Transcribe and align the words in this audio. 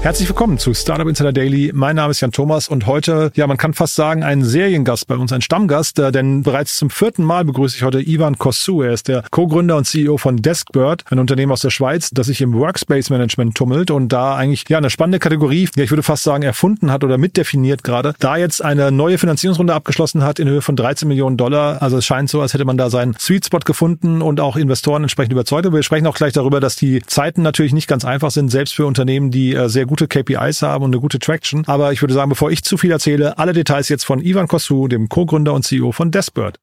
Herzlich 0.00 0.28
willkommen 0.28 0.58
zu 0.58 0.74
Startup 0.74 1.08
Insider 1.08 1.32
Daily. 1.32 1.72
Mein 1.74 1.96
Name 1.96 2.12
ist 2.12 2.20
Jan 2.20 2.30
Thomas 2.30 2.68
und 2.68 2.86
heute, 2.86 3.32
ja, 3.34 3.48
man 3.48 3.56
kann 3.56 3.74
fast 3.74 3.96
sagen, 3.96 4.22
ein 4.22 4.44
Seriengast 4.44 5.08
bei 5.08 5.16
uns, 5.16 5.32
ein 5.32 5.42
Stammgast, 5.42 5.98
äh, 5.98 6.12
denn 6.12 6.44
bereits 6.44 6.76
zum 6.76 6.88
vierten 6.88 7.24
Mal 7.24 7.44
begrüße 7.44 7.76
ich 7.76 7.82
heute 7.82 8.00
Ivan 8.00 8.38
Kossu. 8.38 8.82
Er 8.82 8.92
ist 8.92 9.08
der 9.08 9.24
Co-Gründer 9.32 9.76
und 9.76 9.86
CEO 9.86 10.16
von 10.16 10.36
Deskbird, 10.36 11.02
ein 11.10 11.18
Unternehmen 11.18 11.50
aus 11.50 11.62
der 11.62 11.70
Schweiz, 11.70 12.10
das 12.10 12.28
sich 12.28 12.40
im 12.40 12.54
Workspace 12.54 13.10
Management 13.10 13.56
tummelt 13.56 13.90
und 13.90 14.12
da 14.12 14.36
eigentlich, 14.36 14.64
ja, 14.68 14.78
eine 14.78 14.88
spannende 14.88 15.18
Kategorie, 15.18 15.68
ja, 15.74 15.82
ich 15.82 15.90
würde 15.90 16.04
fast 16.04 16.22
sagen, 16.22 16.44
erfunden 16.44 16.92
hat 16.92 17.02
oder 17.02 17.18
mitdefiniert 17.18 17.82
gerade, 17.82 18.14
da 18.20 18.36
jetzt 18.36 18.64
eine 18.64 18.92
neue 18.92 19.18
Finanzierungsrunde 19.18 19.74
abgeschlossen 19.74 20.22
hat 20.22 20.38
in 20.38 20.48
Höhe 20.48 20.62
von 20.62 20.76
13 20.76 21.08
Millionen 21.08 21.36
Dollar. 21.36 21.82
Also 21.82 21.98
es 21.98 22.06
scheint 22.06 22.30
so, 22.30 22.40
als 22.40 22.54
hätte 22.54 22.64
man 22.64 22.78
da 22.78 22.88
seinen 22.88 23.16
Sweet 23.18 23.46
Spot 23.46 23.58
gefunden 23.58 24.22
und 24.22 24.38
auch 24.38 24.54
Investoren 24.54 25.02
entsprechend 25.02 25.32
überzeugt. 25.32 25.66
Aber 25.66 25.74
wir 25.74 25.82
sprechen 25.82 26.06
auch 26.06 26.16
gleich 26.16 26.34
darüber, 26.34 26.60
dass 26.60 26.76
die 26.76 27.02
Zeiten 27.02 27.42
natürlich 27.42 27.72
nicht 27.72 27.88
ganz 27.88 28.04
einfach 28.04 28.30
sind, 28.30 28.50
selbst 28.50 28.76
für 28.76 28.86
Unternehmen, 28.86 29.32
die 29.32 29.54
äh, 29.54 29.68
sehr 29.68 29.87
gute 29.88 30.06
KPIs 30.06 30.62
haben 30.62 30.84
und 30.84 30.92
eine 30.92 31.00
gute 31.00 31.18
Traction. 31.18 31.64
Aber 31.66 31.92
ich 31.92 32.00
würde 32.00 32.14
sagen, 32.14 32.28
bevor 32.28 32.50
ich 32.50 32.62
zu 32.62 32.76
viel 32.76 32.92
erzähle, 32.92 33.38
alle 33.38 33.52
Details 33.52 33.88
jetzt 33.88 34.04
von 34.04 34.20
Ivan 34.20 34.46
Kosu, 34.46 34.86
dem 34.86 35.08
Co-Gründer 35.08 35.52
und 35.52 35.64
CEO 35.64 35.90
von 35.90 36.10
Deskbird. 36.12 36.60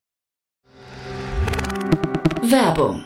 Werbung. 2.42 3.05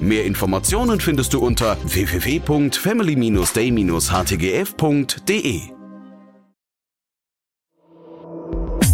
Mehr 0.00 0.24
Informationen 0.24 1.00
findest 1.00 1.34
du 1.34 1.40
unter 1.40 1.76
www.family-day-htgf 1.84 4.68
startup.de. 4.70 5.60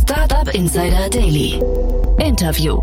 Startup 0.02 0.54
Insider 0.54 1.08
Daily. 1.10 1.60
Interview. 2.18 2.78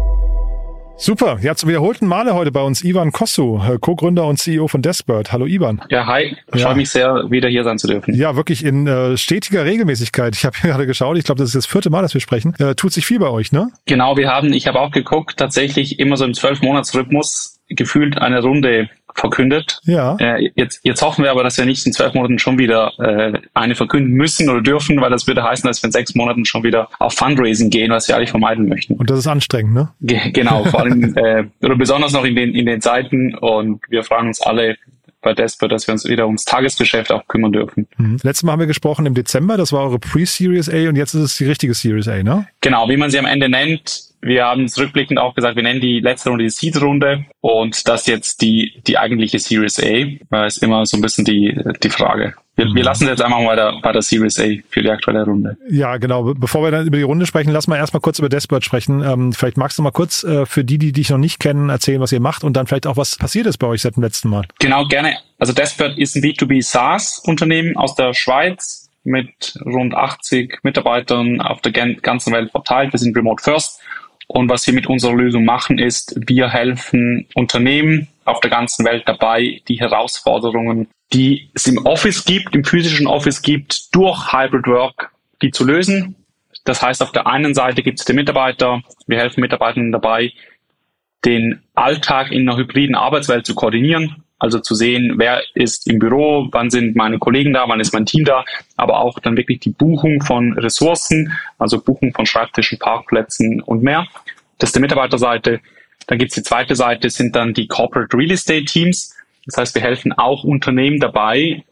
Super, 0.95 1.39
ja, 1.41 1.55
zum 1.55 1.69
wiederholten 1.69 2.05
Male 2.05 2.35
heute 2.35 2.51
bei 2.51 2.61
uns 2.61 2.83
Ivan 2.83 3.11
Kossu, 3.11 3.59
äh, 3.67 3.79
Co-Gründer 3.79 4.27
und 4.27 4.37
CEO 4.37 4.67
von 4.67 4.81
Deskbird. 4.83 5.31
Hallo 5.33 5.47
Ivan. 5.47 5.81
Ja, 5.89 6.05
hi. 6.05 6.37
Ich 6.53 6.61
Ja. 6.61 6.67
freue 6.67 6.75
mich 6.77 6.89
sehr, 6.91 7.25
wieder 7.29 7.49
hier 7.49 7.63
sein 7.63 7.79
zu 7.79 7.87
dürfen. 7.87 8.13
Ja, 8.13 8.35
wirklich 8.35 8.63
in 8.63 8.85
äh, 8.87 9.17
stetiger 9.17 9.65
Regelmäßigkeit. 9.65 10.35
Ich 10.35 10.45
habe 10.45 10.55
gerade 10.61 10.85
geschaut, 10.85 11.17
ich 11.17 11.23
glaube, 11.25 11.39
das 11.39 11.49
ist 11.49 11.55
das 11.55 11.65
vierte 11.65 11.89
Mal, 11.89 12.03
dass 12.03 12.13
wir 12.13 12.21
sprechen. 12.21 12.53
Äh, 12.59 12.75
tut 12.75 12.93
sich 12.93 13.05
viel 13.05 13.19
bei 13.19 13.29
euch, 13.29 13.51
ne? 13.51 13.69
Genau, 13.87 14.15
wir 14.17 14.29
haben, 14.29 14.53
ich 14.53 14.67
habe 14.67 14.79
auch 14.79 14.91
geguckt, 14.91 15.37
tatsächlich 15.37 15.99
immer 15.99 16.15
so 16.15 16.25
im 16.25 16.33
Zwölf-Monats-Rhythmus 16.35 17.52
gefühlt 17.75 18.17
eine 18.17 18.41
Runde 18.41 18.89
verkündet. 19.15 19.79
Ja. 19.83 20.15
Äh, 20.17 20.51
jetzt, 20.55 20.81
jetzt 20.83 21.01
hoffen 21.01 21.23
wir 21.23 21.31
aber, 21.31 21.43
dass 21.43 21.57
wir 21.57 21.65
nicht 21.65 21.85
in 21.85 21.93
zwölf 21.93 22.13
Monaten 22.13 22.39
schon 22.39 22.57
wieder 22.57 22.93
äh, 22.99 23.39
eine 23.53 23.75
verkünden 23.75 24.13
müssen 24.13 24.49
oder 24.49 24.61
dürfen, 24.61 24.99
weil 25.01 25.11
das 25.11 25.27
würde 25.27 25.43
heißen, 25.43 25.67
dass 25.67 25.81
wir 25.81 25.87
in 25.87 25.91
sechs 25.91 26.15
Monaten 26.15 26.45
schon 26.45 26.63
wieder 26.63 26.89
auf 26.99 27.13
Fundraising 27.13 27.69
gehen, 27.69 27.91
was 27.91 28.07
wir 28.07 28.15
eigentlich 28.15 28.31
vermeiden 28.31 28.67
möchten. 28.67 28.95
Und 28.95 29.09
das 29.09 29.19
ist 29.19 29.27
anstrengend, 29.27 29.73
ne? 29.73 29.89
Ge 30.01 30.31
genau, 30.31 30.63
vor 30.69 30.81
allem 30.81 31.15
äh, 31.15 31.45
oder 31.61 31.75
besonders 31.75 32.13
noch 32.13 32.25
in 32.25 32.35
den 32.35 32.53
in 32.53 32.65
den 32.65 32.81
Zeiten 32.81 33.35
und 33.35 33.81
wir 33.89 34.03
freuen 34.03 34.27
uns 34.27 34.41
alle 34.41 34.77
bei 35.21 35.33
Desper, 35.33 35.69
dass 35.69 35.87
wir 35.87 35.93
uns 35.93 36.05
wieder 36.05 36.25
ums 36.25 36.43
Tagesgeschäft 36.43 37.11
auch 37.11 37.27
kümmern 37.27 37.53
dürfen. 37.53 37.87
Mhm. 37.97 38.17
Letztes 38.23 38.43
Mal 38.43 38.53
haben 38.53 38.59
wir 38.59 38.67
gesprochen 38.67 39.05
im 39.05 39.13
Dezember, 39.13 39.57
das 39.57 39.71
war 39.71 39.83
eure 39.83 39.99
Pre-Series 39.99 40.69
A 40.69 40.89
und 40.89 40.97
jetzt 40.97 41.13
ist 41.13 41.21
es 41.21 41.37
die 41.37 41.45
richtige 41.45 41.73
Series 41.73 42.07
A, 42.07 42.21
ne? 42.21 42.47
Genau, 42.61 42.89
wie 42.89 42.97
man 42.97 43.09
sie 43.09 43.19
am 43.19 43.25
Ende 43.25 43.47
nennt. 43.47 44.12
Wir 44.23 44.45
haben 44.45 44.63
es 44.65 44.77
rückblickend 44.79 45.19
auch 45.19 45.35
gesagt, 45.35 45.55
wir 45.55 45.63
nennen 45.63 45.81
die 45.81 45.99
letzte 45.99 46.29
Runde 46.29 46.45
die 46.45 46.49
Seed-Runde 46.49 47.25
und 47.41 47.87
das 47.87 48.07
jetzt 48.07 48.41
die, 48.41 48.81
die 48.87 48.97
eigentliche 48.97 49.39
Series 49.39 49.79
A, 49.79 49.83
äh, 49.85 50.47
ist 50.47 50.63
immer 50.63 50.85
so 50.85 50.97
ein 50.97 51.01
bisschen 51.01 51.25
die, 51.25 51.57
die 51.83 51.89
Frage. 51.89 52.33
Wir, 52.55 52.67
wir 52.73 52.83
lassen 52.83 53.05
es 53.05 53.09
jetzt 53.09 53.21
einfach 53.23 53.39
mal 53.39 53.47
bei 53.47 53.55
der, 53.55 53.79
bei 53.81 53.91
der 53.91 54.01
Series 54.03 54.39
A 54.39 54.43
für 54.69 54.83
die 54.83 54.89
aktuelle 54.89 55.25
Runde. 55.25 55.57
Ja, 55.69 55.97
genau. 55.97 56.21
Be- 56.23 56.35
Bevor 56.35 56.61
wir 56.63 56.69
dann 56.71 56.85
über 56.85 56.97
die 56.97 57.03
Runde 57.03 57.25
sprechen, 57.25 57.51
lass 57.51 57.67
mal 57.67 57.77
erstmal 57.77 57.99
kurz 58.01 58.19
über 58.19 58.29
Deskbird 58.29 58.63
sprechen. 58.63 59.03
Ähm, 59.03 59.33
vielleicht 59.33 59.57
magst 59.57 59.77
du 59.79 59.81
mal 59.81 59.89
kurz 59.91 60.23
äh, 60.23 60.45
für 60.45 60.63
die, 60.63 60.77
die 60.77 60.91
dich 60.91 61.09
noch 61.09 61.17
nicht 61.17 61.39
kennen, 61.39 61.69
erzählen, 61.69 61.99
was 61.99 62.11
ihr 62.11 62.19
macht 62.19 62.43
und 62.43 62.53
dann 62.55 62.67
vielleicht 62.67 62.85
auch, 62.85 62.95
was 62.95 63.15
passiert 63.17 63.47
ist 63.47 63.57
bei 63.57 63.65
euch 63.67 63.81
seit 63.81 63.95
dem 63.95 64.03
letzten 64.03 64.29
Mal. 64.29 64.45
Genau, 64.59 64.85
gerne. 64.85 65.17
Also 65.39 65.51
Deskbird 65.51 65.97
ist 65.97 66.15
ein 66.15 66.21
B2B 66.21 66.61
SaaS-Unternehmen 66.63 67.75
aus 67.75 67.95
der 67.95 68.13
Schweiz 68.13 68.89
mit 69.03 69.57
rund 69.65 69.95
80 69.95 70.59
Mitarbeitern 70.63 71.41
auf 71.41 71.59
der 71.61 71.71
gan- 71.71 71.97
ganzen 72.01 72.31
Welt 72.33 72.51
verteilt. 72.51 72.93
Wir 72.93 72.99
sind 72.99 73.17
Remote 73.17 73.43
First. 73.43 73.81
Und 74.33 74.49
was 74.49 74.65
wir 74.65 74.73
mit 74.73 74.87
unserer 74.87 75.13
Lösung 75.13 75.45
machen, 75.45 75.77
ist, 75.77 76.15
wir 76.25 76.49
helfen 76.49 77.27
Unternehmen 77.35 78.07
auf 78.25 78.39
der 78.39 78.49
ganzen 78.49 78.83
Welt 78.83 79.03
dabei, 79.05 79.61
die 79.67 79.79
Herausforderungen, 79.79 80.87
die 81.13 81.51
es 81.53 81.67
im 81.67 81.77
Office 81.85 82.25
gibt, 82.25 82.55
im 82.55 82.63
physischen 82.63 83.05
Office 83.05 83.43
gibt, 83.43 83.93
durch 83.93 84.33
Hybrid 84.33 84.65
Work, 84.65 85.11
die 85.43 85.51
zu 85.51 85.63
lösen. 85.63 86.15
Das 86.63 86.81
heißt, 86.81 87.03
auf 87.03 87.11
der 87.11 87.27
einen 87.27 87.53
Seite 87.53 87.83
gibt 87.83 87.99
es 87.99 88.05
die 88.05 88.13
Mitarbeiter, 88.13 88.81
wir 89.05 89.19
helfen 89.19 89.41
Mitarbeitern 89.41 89.91
dabei, 89.91 90.31
den 91.25 91.61
Alltag 91.75 92.31
in 92.31 92.49
einer 92.49 92.57
hybriden 92.57 92.95
Arbeitswelt 92.95 93.45
zu 93.45 93.53
koordinieren. 93.53 94.22
Also 94.43 94.59
zu 94.59 94.75
sehen, 94.75 95.13
wer 95.15 95.41
ist 95.53 95.89
im 95.89 95.99
Büro, 95.99 96.49
wann 96.51 96.69
sind 96.69 96.97
meine 96.97 97.17
Kollegen 97.17 97.53
da, 97.53 97.63
wann 97.69 97.79
ist 97.79 97.93
mein 97.93 98.05
Team 98.05 98.25
da, 98.25 98.43
aber 98.75 98.99
auch 98.99 99.19
dann 99.19 99.37
wirklich 99.37 99.61
die 99.61 99.69
Buchung 99.69 100.21
von 100.21 100.51
Ressourcen, 100.59 101.31
also 101.57 101.79
Buchung 101.79 102.11
von 102.11 102.25
Schreibtischen, 102.25 102.77
Parkplätzen 102.77 103.61
und 103.61 103.83
mehr. 103.83 104.05
Das 104.57 104.67
ist 104.67 104.75
die 104.75 104.81
Mitarbeiterseite. 104.81 105.61
Dann 106.07 106.17
gibt's 106.17 106.35
die 106.35 106.43
zweite 106.43 106.75
Seite, 106.75 107.09
sind 107.09 107.37
dann 107.37 107.53
die 107.53 107.67
Corporate 107.67 108.17
Real 108.17 108.31
Estate 108.31 108.65
Teams. 108.65 109.15
Das 109.45 109.55
heißt, 109.55 109.75
wir 109.75 109.81
helfen 109.81 110.11
auch 110.11 110.43
Unternehmen 110.43 110.99
dabei, 110.99 111.63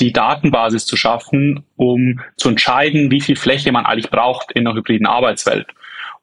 die 0.00 0.14
Datenbasis 0.14 0.86
zu 0.86 0.96
schaffen, 0.96 1.64
um 1.76 2.22
zu 2.38 2.48
entscheiden, 2.48 3.10
wie 3.10 3.20
viel 3.20 3.36
Fläche 3.36 3.72
man 3.72 3.84
eigentlich 3.84 4.08
braucht 4.08 4.52
in 4.52 4.66
einer 4.66 4.74
hybriden 4.74 5.06
Arbeitswelt. 5.06 5.66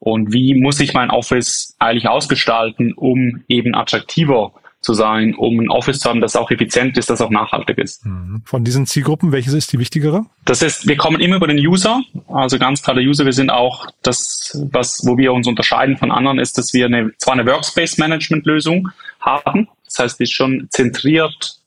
Und 0.00 0.32
wie 0.32 0.60
muss 0.60 0.80
ich 0.80 0.92
mein 0.92 1.10
Office 1.10 1.76
eigentlich 1.78 2.08
ausgestalten, 2.08 2.94
um 2.94 3.44
eben 3.46 3.76
attraktiver 3.76 4.54
zu 4.84 4.94
sein, 4.94 5.34
um 5.34 5.58
ein 5.58 5.70
Office 5.70 5.98
zu 5.98 6.08
haben, 6.08 6.20
das 6.20 6.36
auch 6.36 6.50
effizient 6.50 6.96
ist, 6.98 7.08
das 7.10 7.20
auch 7.20 7.30
nachhaltig 7.30 7.78
ist. 7.78 8.04
Von 8.44 8.64
diesen 8.64 8.86
Zielgruppen, 8.86 9.32
welches 9.32 9.54
ist 9.54 9.72
die 9.72 9.78
wichtigere? 9.78 10.26
Das 10.44 10.62
ist, 10.62 10.86
wir 10.86 10.96
kommen 10.96 11.20
immer 11.20 11.36
über 11.36 11.46
den 11.46 11.58
User, 11.58 12.02
also 12.28 12.58
ganz 12.58 12.82
klar 12.82 12.94
der 12.94 13.04
User. 13.04 13.24
Wir 13.24 13.32
sind 13.32 13.50
auch 13.50 13.86
das, 14.02 14.62
was, 14.70 15.00
wo 15.04 15.16
wir 15.16 15.32
uns 15.32 15.48
unterscheiden 15.48 15.96
von 15.96 16.12
anderen, 16.12 16.38
ist, 16.38 16.58
dass 16.58 16.74
wir 16.74 16.86
eine, 16.86 17.12
zwar 17.16 17.34
eine 17.34 17.46
Workspace-Management-Lösung 17.46 18.90
haben. 19.20 19.68
Das 19.86 19.98
heißt, 19.98 20.18
die 20.20 20.24
ist 20.24 20.32
schon 20.32 20.68
zentriert 20.70 21.58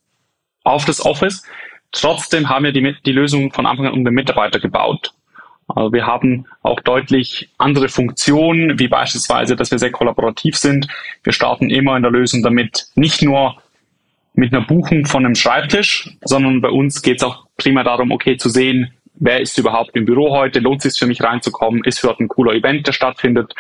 auf 0.64 0.86
das 0.86 1.04
Office. 1.04 1.44
Trotzdem 1.92 2.50
haben 2.50 2.66
wir 2.66 2.72
die, 2.72 2.96
die 3.06 3.12
Lösung 3.12 3.52
von 3.52 3.66
Anfang 3.66 3.88
an 3.88 3.94
um 3.94 4.06
den 4.06 4.14
Mitarbeiter 4.14 4.60
gebaut. 4.60 5.14
Also 5.68 5.92
wir 5.92 6.06
haben 6.08 6.46
auch 6.62 6.80
deutlich 6.80 7.50
andere 7.58 7.90
Funktionen, 7.90 8.80
wie 8.80 8.88
beispielsweise, 8.88 9.56
dass 9.56 9.72
wir 9.72 9.80
sehr 9.80 9.92
kollaborativ 9.92 10.56
sind. 10.56 10.88
Wir 11.24 11.34
starten 11.34 11.70
immer 11.70 11.98
in 11.98 12.04
der 12.04 12.12
Lösung 12.12 12.42
damit 12.42 12.88
nicht 12.96 13.22
nur 13.22 13.58
mit 14.34 14.54
einer 14.54 14.66
Buchung 14.66 15.06
von 15.06 15.26
einem 15.26 15.36
Schreibtisch, 15.36 16.16
sondern 16.24 16.62
bei 16.62 16.70
uns 16.70 17.02
geht 17.02 17.18
es 17.18 17.24
auch 17.24 17.48
primär 17.58 17.84
darum, 17.84 18.12
okay, 18.12 18.38
zu 18.38 18.50
sehen, 18.50 18.94
wer 19.16 19.42
ist 19.42 19.58
überhaupt 19.58 19.96
im 19.96 20.06
Büro 20.06 20.32
heute, 20.32 20.60
lohnt 20.60 20.86
es 20.86 20.94
sich 20.94 21.00
für 21.00 21.08
mich 21.08 21.22
reinzukommen, 21.22 21.84
ist 21.84 22.04
heute 22.04 22.24
ein 22.24 22.28
cooler 22.28 22.54
Event, 22.54 22.88
der 22.88 22.94
stattfindet, 22.94 23.54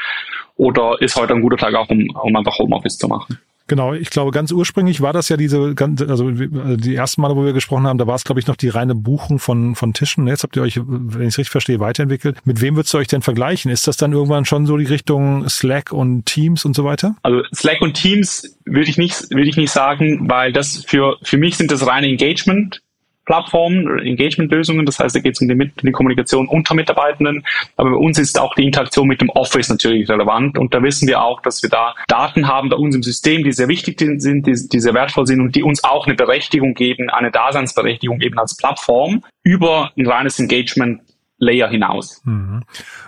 oder 0.55 0.97
ist 1.01 1.15
heute 1.15 1.33
ein 1.33 1.41
guter 1.41 1.57
Tag 1.57 1.73
auch, 1.75 1.89
um, 1.89 2.09
um 2.09 2.35
einfach 2.35 2.57
Homeoffice 2.59 2.97
zu 2.97 3.07
machen. 3.07 3.39
Genau, 3.67 3.93
ich 3.93 4.09
glaube, 4.09 4.31
ganz 4.31 4.51
ursprünglich 4.51 5.01
war 5.01 5.13
das 5.13 5.27
ja 5.29 5.35
diese, 5.35 5.75
also 6.07 6.31
die 6.31 6.95
ersten 6.95 7.21
Male, 7.21 7.35
wo 7.35 7.43
wir 7.43 7.53
gesprochen 7.53 7.85
haben, 7.85 7.97
da 7.97 8.07
war 8.07 8.15
es, 8.15 8.23
glaube 8.23 8.39
ich, 8.39 8.47
noch 8.47 8.55
die 8.55 8.69
reine 8.69 8.95
Buchung 8.95 9.39
von, 9.39 9.75
von 9.75 9.93
Tischen. 9.93 10.27
Jetzt 10.27 10.43
habt 10.43 10.55
ihr 10.55 10.61
euch, 10.61 10.79
wenn 10.85 11.23
ich 11.23 11.33
es 11.33 11.37
richtig 11.37 11.51
verstehe, 11.51 11.79
weiterentwickelt. 11.79 12.37
Mit 12.45 12.61
wem 12.61 12.75
würdest 12.77 12.93
du 12.93 12.97
euch 12.97 13.07
denn 13.07 13.21
vergleichen? 13.21 13.69
Ist 13.69 13.87
das 13.87 13.97
dann 13.97 14.13
irgendwann 14.13 14.45
schon 14.45 14.65
so 14.65 14.77
die 14.77 14.85
Richtung 14.85 15.47
Slack 15.49 15.91
und 15.91 16.25
Teams 16.25 16.63
und 16.63 16.75
so 16.75 16.85
weiter? 16.85 17.15
Also 17.23 17.41
Slack 17.53 17.81
und 17.81 17.93
Teams 17.93 18.57
würde 18.65 18.89
ich 18.89 18.97
nicht, 18.97 19.29
würde 19.31 19.49
ich 19.49 19.57
nicht 19.57 19.71
sagen, 19.71 20.29
weil 20.29 20.53
das 20.53 20.85
für, 20.85 21.17
für 21.21 21.37
mich 21.37 21.57
sind 21.57 21.71
das 21.71 21.85
reine 21.85 22.07
Engagement 22.07 22.81
Plattformen, 23.27 23.99
Engagement-Lösungen. 23.99 24.85
Das 24.85 24.99
heißt, 24.99 25.15
da 25.15 25.19
geht 25.19 25.35
es 25.35 25.41
um 25.41 25.49
die, 25.49 25.71
die, 25.83 25.91
Kommunikation 25.91 26.47
unter 26.47 26.73
Mitarbeitenden. 26.73 27.45
Aber 27.75 27.91
bei 27.91 27.97
uns 27.97 28.17
ist 28.17 28.39
auch 28.39 28.55
die 28.55 28.65
Interaktion 28.65 29.07
mit 29.07 29.21
dem 29.21 29.29
Office 29.29 29.69
natürlich 29.69 30.09
relevant. 30.09 30.57
Und 30.57 30.73
da 30.73 30.81
wissen 30.81 31.07
wir 31.07 31.21
auch, 31.21 31.41
dass 31.41 31.61
wir 31.61 31.69
da 31.69 31.93
Daten 32.07 32.47
haben 32.47 32.69
bei 32.69 32.77
uns 32.77 32.95
im 32.95 33.03
System, 33.03 33.43
die 33.43 33.51
sehr 33.51 33.67
wichtig 33.67 33.99
sind, 33.99 34.47
die, 34.47 34.53
die 34.53 34.79
sehr 34.79 34.93
wertvoll 34.93 35.27
sind 35.27 35.41
und 35.41 35.55
die 35.55 35.61
uns 35.61 35.83
auch 35.83 36.07
eine 36.07 36.15
Berechtigung 36.15 36.73
geben, 36.73 37.09
eine 37.09 37.29
Daseinsberechtigung 37.29 38.21
eben 38.21 38.39
als 38.39 38.55
Plattform 38.55 39.23
über 39.43 39.91
ein 39.97 40.07
reines 40.07 40.39
Engagement 40.39 41.01
Layer 41.39 41.69
hinaus. 41.69 42.21
Mhm. 42.25 42.63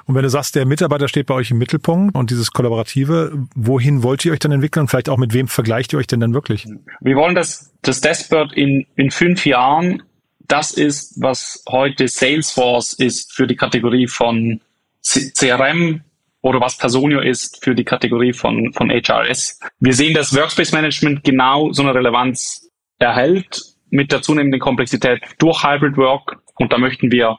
Und 0.06 0.16
wenn 0.16 0.21
du 0.21 0.30
sagst, 0.30 0.56
der 0.56 0.66
Mitarbeiter 0.66 1.07
steht 1.07 1.25
bei 1.25 1.33
euch 1.33 1.50
im 1.50 1.57
Mittelpunkt 1.57 2.16
und 2.16 2.30
dieses 2.30 2.51
Kollaborative, 2.51 3.33
wohin 3.56 4.04
wollt 4.04 4.24
ihr 4.24 4.33
euch 4.33 4.39
dann 4.39 4.51
entwickeln 4.51 4.81
und 4.81 4.88
vielleicht 4.89 5.10
auch 5.10 5.18
mit 5.18 5.33
wem 5.33 5.48
vergleicht 5.48 5.94
ihr 5.94 6.00
euch 6.00 6.07
denn 6.07 6.19
dann 6.19 6.33
wirklich? 6.33 6.68
Wir 7.00 7.16
wollen, 7.16 7.33
dass 7.33 7.74
das 7.81 8.01
Dashboard 8.01 8.54
in, 8.54 8.86
in 8.95 9.10
fünf 9.10 9.45
Jahren 9.45 10.04
das 10.50 10.72
ist, 10.72 11.22
was 11.22 11.63
heute 11.69 12.07
Salesforce 12.07 12.94
ist 12.94 13.34
für 13.34 13.48
die 13.48 13.56
Kategorie 13.56 14.07
von 14.07 14.60
CRM 15.01 16.01
oder 16.42 16.60
was 16.60 16.78
Personio 16.78 17.22
ist 17.22 17.63
für 17.63 17.75
die 17.75 17.84
Kategorie 17.84 18.34
von, 18.34 18.74
von 18.74 18.90
HRS. 18.90 19.60
Wir 19.80 19.94
sehen, 19.94 20.13
dass 20.13 20.36
Workspace 20.36 20.72
Management 20.72 21.24
genau 21.24 21.72
so 21.72 21.84
eine 21.84 21.94
Relevanz 21.94 22.69
erhält 22.98 23.62
mit 23.90 24.12
der 24.12 24.22
zunehmenden 24.22 24.60
Komplexität 24.60 25.22
durch 25.38 25.63
Hybrid 25.63 25.98
Work 25.98 26.42
und 26.56 26.74
da 26.74 26.78
möchten 26.78 27.12
wir 27.12 27.38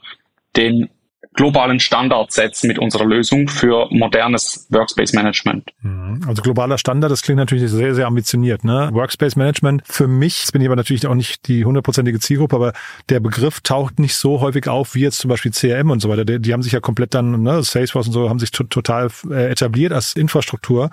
den 0.56 0.88
globalen 1.34 1.78
Standard 1.78 2.32
setzen 2.32 2.66
mit 2.66 2.78
unserer 2.78 3.04
Lösung 3.04 3.48
für 3.48 3.86
modernes 3.90 4.66
Workspace 4.70 5.12
Management. 5.12 5.70
Mhm. 5.82 6.22
Also 6.26 6.42
globaler 6.42 6.76
Standard, 6.76 7.10
das 7.10 7.22
klingt 7.22 7.38
natürlich 7.38 7.70
sehr, 7.70 7.94
sehr 7.94 8.06
ambitioniert. 8.06 8.64
Ne? 8.64 8.90
Workspace 8.92 9.36
Management, 9.36 9.82
für 9.86 10.08
mich, 10.08 10.40
das 10.42 10.52
bin 10.52 10.60
ich 10.60 10.68
aber 10.68 10.76
natürlich 10.76 11.06
auch 11.06 11.14
nicht 11.14 11.46
die 11.46 11.64
hundertprozentige 11.64 12.18
Zielgruppe, 12.18 12.56
aber 12.56 12.72
der 13.08 13.20
Begriff 13.20 13.60
taucht 13.60 13.98
nicht 13.98 14.16
so 14.16 14.40
häufig 14.40 14.68
auf 14.68 14.94
wie 14.94 15.00
jetzt 15.00 15.18
zum 15.18 15.28
Beispiel 15.28 15.52
CRM 15.52 15.90
und 15.90 16.00
so 16.00 16.08
weiter. 16.08 16.24
Die, 16.24 16.40
die 16.40 16.52
haben 16.52 16.62
sich 16.62 16.72
ja 16.72 16.80
komplett 16.80 17.14
dann, 17.14 17.42
ne, 17.42 17.62
Salesforce 17.62 18.08
und 18.08 18.12
so, 18.12 18.28
haben 18.28 18.40
sich 18.40 18.50
total 18.50 19.08
äh, 19.30 19.50
etabliert 19.50 19.92
als 19.92 20.14
Infrastruktur. 20.14 20.90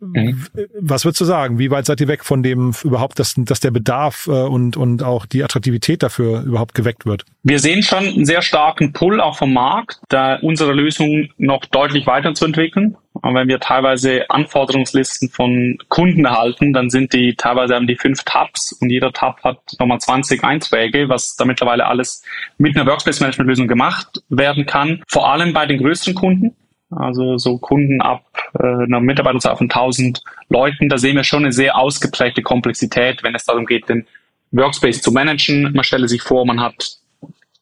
Mhm. 0.00 0.46
Was 0.80 1.04
würdest 1.04 1.20
du 1.20 1.24
sagen? 1.24 1.58
Wie 1.58 1.70
weit 1.70 1.86
seid 1.86 2.00
ihr 2.00 2.08
weg 2.08 2.24
von 2.24 2.42
dem 2.42 2.72
überhaupt, 2.84 3.18
dass, 3.18 3.34
dass 3.36 3.60
der 3.60 3.70
Bedarf 3.70 4.26
äh, 4.26 4.30
und, 4.30 4.76
und 4.76 5.02
auch 5.02 5.26
die 5.26 5.42
Attraktivität 5.42 6.02
dafür 6.02 6.42
überhaupt 6.42 6.74
geweckt 6.74 7.06
wird? 7.06 7.24
Wir 7.42 7.58
sehen 7.58 7.82
schon 7.82 8.04
einen 8.04 8.24
sehr 8.24 8.42
starken 8.42 8.92
Pull 8.92 9.20
auch 9.20 9.36
vom 9.36 9.52
Markt, 9.52 10.00
da 10.08 10.36
unsere 10.36 10.72
Lösung 10.72 11.28
noch 11.36 11.64
deutlich 11.66 12.06
weiterzuentwickeln. 12.06 12.96
Und 13.14 13.34
wenn 13.34 13.48
wir 13.48 13.58
teilweise 13.58 14.30
Anforderungslisten 14.30 15.28
von 15.30 15.78
Kunden 15.88 16.24
erhalten, 16.24 16.72
dann 16.72 16.88
sind 16.88 17.12
die 17.12 17.34
teilweise 17.34 17.74
haben 17.74 17.88
die 17.88 17.96
fünf 17.96 18.22
Tabs 18.22 18.72
und 18.80 18.90
jeder 18.90 19.12
Tab 19.12 19.42
hat 19.42 19.58
nochmal 19.80 19.98
20 19.98 20.44
Einträge, 20.44 21.08
was 21.08 21.34
da 21.34 21.44
mittlerweile 21.44 21.86
alles 21.86 22.22
mit 22.58 22.76
einer 22.76 22.88
Workspace 22.88 23.20
Management 23.20 23.48
Lösung 23.48 23.66
gemacht 23.66 24.22
werden 24.28 24.66
kann. 24.66 25.02
Vor 25.08 25.28
allem 25.32 25.52
bei 25.52 25.66
den 25.66 25.78
größeren 25.78 26.14
Kunden 26.14 26.54
also 26.90 27.36
so 27.36 27.58
Kunden 27.58 28.00
ab 28.00 28.24
äh, 28.58 28.66
einer 28.66 29.00
Mitarbeiterzahl 29.00 29.56
von 29.56 29.66
1000 29.70 30.22
Leuten. 30.48 30.88
Da 30.88 30.98
sehen 30.98 31.16
wir 31.16 31.24
schon 31.24 31.44
eine 31.44 31.52
sehr 31.52 31.76
ausgeprägte 31.76 32.42
Komplexität, 32.42 33.22
wenn 33.22 33.34
es 33.34 33.44
darum 33.44 33.66
geht, 33.66 33.88
den 33.88 34.06
Workspace 34.52 35.02
zu 35.02 35.12
managen. 35.12 35.72
Man 35.74 35.84
stelle 35.84 36.08
sich 36.08 36.22
vor, 36.22 36.46
man 36.46 36.60
hat 36.60 36.98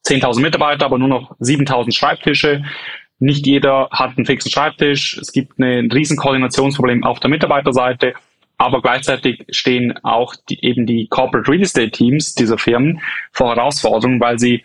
10.000 0.05 0.41
Mitarbeiter, 0.41 0.85
aber 0.85 0.97
nur 0.97 1.09
noch 1.09 1.35
7.000 1.39 1.93
Schreibtische. 1.93 2.63
Nicht 3.19 3.45
jeder 3.45 3.89
hat 3.91 4.15
einen 4.15 4.25
fixen 4.25 4.51
Schreibtisch. 4.51 5.17
Es 5.17 5.31
gibt 5.31 5.59
ein 5.59 5.91
riesen 5.91 6.17
Koordinationsproblem 6.17 7.03
auf 7.03 7.19
der 7.19 7.29
Mitarbeiterseite. 7.29 8.13
Aber 8.59 8.81
gleichzeitig 8.81 9.45
stehen 9.49 9.97
auch 10.03 10.35
die, 10.49 10.63
eben 10.63 10.85
die 10.85 11.07
Corporate 11.07 11.51
Real 11.51 11.61
Estate 11.61 11.91
Teams 11.91 12.33
dieser 12.33 12.57
Firmen 12.57 13.01
vor 13.31 13.55
Herausforderungen, 13.55 14.19
weil 14.19 14.39
sie 14.39 14.63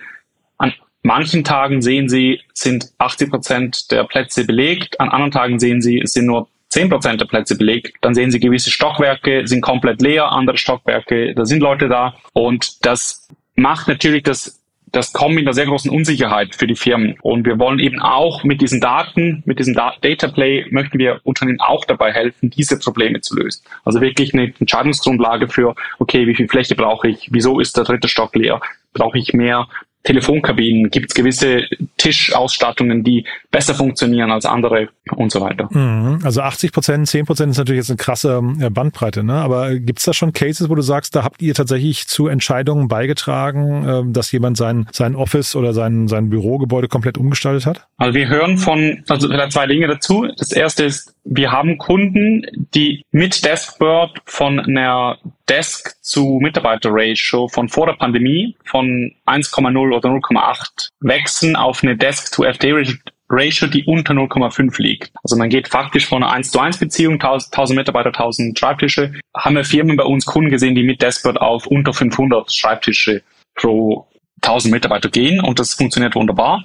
manchen 1.02 1.44
Tagen 1.44 1.82
sehen 1.82 2.08
Sie, 2.08 2.40
sind 2.52 2.92
80 2.98 3.30
Prozent 3.30 3.90
der 3.90 4.04
Plätze 4.04 4.44
belegt, 4.44 5.00
an 5.00 5.08
anderen 5.08 5.32
Tagen 5.32 5.58
sehen 5.58 5.82
Sie, 5.82 6.00
es 6.00 6.12
sind 6.12 6.26
nur 6.26 6.48
10 6.68 6.88
Prozent 6.88 7.20
der 7.20 7.26
Plätze 7.26 7.56
belegt. 7.56 7.96
Dann 8.00 8.14
sehen 8.14 8.30
Sie, 8.30 8.40
gewisse 8.40 8.70
Stockwerke 8.70 9.46
sind 9.46 9.60
komplett 9.60 10.00
leer, 10.00 10.32
andere 10.32 10.56
Stockwerke, 10.56 11.34
da 11.34 11.44
sind 11.44 11.60
Leute 11.60 11.88
da. 11.88 12.14
Und 12.32 12.86
das 12.86 13.28
macht 13.54 13.88
natürlich 13.88 14.22
das 14.22 14.62
das 14.92 15.12
kommt 15.12 15.34
mit 15.34 15.44
einer 15.44 15.54
sehr 15.54 15.64
großen 15.64 15.90
Unsicherheit 15.90 16.54
für 16.54 16.66
die 16.66 16.76
Firmen. 16.76 17.16
Und 17.22 17.46
wir 17.46 17.58
wollen 17.58 17.78
eben 17.78 18.00
auch 18.00 18.44
mit 18.44 18.60
diesen 18.60 18.80
Daten, 18.80 19.42
mit 19.46 19.58
diesem 19.58 19.74
Data 19.74 20.28
Play, 20.28 20.66
möchten 20.70 20.98
wir 20.98 21.20
Unternehmen 21.24 21.60
auch 21.60 21.86
dabei 21.86 22.12
helfen, 22.12 22.50
diese 22.50 22.78
Probleme 22.78 23.22
zu 23.22 23.34
lösen. 23.34 23.64
Also 23.84 24.02
wirklich 24.02 24.34
eine 24.34 24.52
Entscheidungsgrundlage 24.60 25.48
für, 25.48 25.74
okay, 25.98 26.26
wie 26.26 26.34
viel 26.34 26.46
Fläche 26.46 26.74
brauche 26.74 27.08
ich? 27.08 27.30
Wieso 27.32 27.58
ist 27.58 27.76
der 27.76 27.84
dritte 27.84 28.08
Stock 28.08 28.36
leer? 28.36 28.60
Brauche 28.92 29.18
ich 29.18 29.32
mehr 29.32 29.66
Telefonkabinen, 30.04 30.90
gibt 30.90 31.10
es 31.10 31.14
gewisse 31.14 31.62
Tischausstattungen, 31.96 33.04
die 33.04 33.24
besser 33.50 33.74
funktionieren 33.74 34.30
als 34.32 34.44
andere 34.44 34.88
und 35.14 35.30
so 35.30 35.40
weiter. 35.40 35.68
Mhm. 35.70 36.20
Also 36.24 36.40
80 36.40 36.72
Prozent, 36.72 37.08
10 37.08 37.26
Prozent 37.26 37.50
ist 37.52 37.58
natürlich 37.58 37.80
jetzt 37.80 37.90
eine 37.90 37.98
krasse 37.98 38.40
Bandbreite, 38.42 39.22
ne? 39.22 39.34
Aber 39.34 39.74
gibt 39.76 40.00
es 40.00 40.04
da 40.04 40.12
schon 40.12 40.32
Cases, 40.32 40.68
wo 40.68 40.74
du 40.74 40.82
sagst, 40.82 41.14
da 41.14 41.22
habt 41.22 41.40
ihr 41.42 41.54
tatsächlich 41.54 42.08
zu 42.08 42.26
Entscheidungen 42.26 42.88
beigetragen, 42.88 43.86
ähm, 43.88 44.12
dass 44.12 44.32
jemand 44.32 44.56
sein, 44.56 44.88
sein 44.92 45.14
Office 45.14 45.54
oder 45.54 45.72
sein, 45.72 46.08
sein 46.08 46.30
Bürogebäude 46.30 46.88
komplett 46.88 47.18
umgestaltet 47.18 47.66
hat? 47.66 47.86
Also 47.96 48.14
wir 48.14 48.28
hören 48.28 48.58
von, 48.58 49.04
also 49.08 49.28
zwei 49.48 49.66
Dinge 49.66 49.86
dazu. 49.86 50.26
Das 50.36 50.52
erste 50.52 50.84
ist, 50.84 51.14
wir 51.24 51.52
haben 51.52 51.78
Kunden, 51.78 52.46
die 52.74 53.04
mit 53.10 53.44
Deskbird 53.44 54.20
von 54.24 54.58
einer 54.58 55.18
Desk 55.48 55.94
zu 56.02 56.38
Mitarbeiter-Ratio 56.42 57.48
von 57.48 57.68
vor 57.68 57.86
der 57.86 57.94
Pandemie 57.94 58.56
von 58.64 59.12
1,0 59.26 59.96
oder 59.96 60.08
0,8 60.08 60.88
wechseln 61.00 61.56
auf 61.56 61.82
eine 61.82 61.96
Desk 61.96 62.34
to 62.34 62.44
FD-Ratio, 62.44 63.68
die 63.68 63.84
unter 63.84 64.14
0,5 64.14 64.82
liegt. 64.82 65.12
Also 65.22 65.36
man 65.36 65.48
geht 65.48 65.68
faktisch 65.68 66.06
von 66.06 66.22
einer 66.22 66.32
1 66.32 66.50
zu 66.50 66.58
1 66.58 66.78
Beziehung, 66.78 67.14
1000 67.14 67.76
Mitarbeiter, 67.76 68.08
1000 68.08 68.58
Schreibtische. 68.58 69.12
Haben 69.36 69.56
wir 69.56 69.64
Firmen 69.64 69.96
bei 69.96 70.04
uns 70.04 70.26
Kunden 70.26 70.50
gesehen, 70.50 70.74
die 70.74 70.82
mit 70.82 71.02
Deskbird 71.02 71.40
auf 71.40 71.66
unter 71.66 71.92
500 71.92 72.52
Schreibtische 72.52 73.22
pro 73.54 74.08
1000 74.42 74.72
Mitarbeiter 74.72 75.08
gehen 75.08 75.40
und 75.40 75.60
das 75.60 75.74
funktioniert 75.74 76.16
wunderbar. 76.16 76.64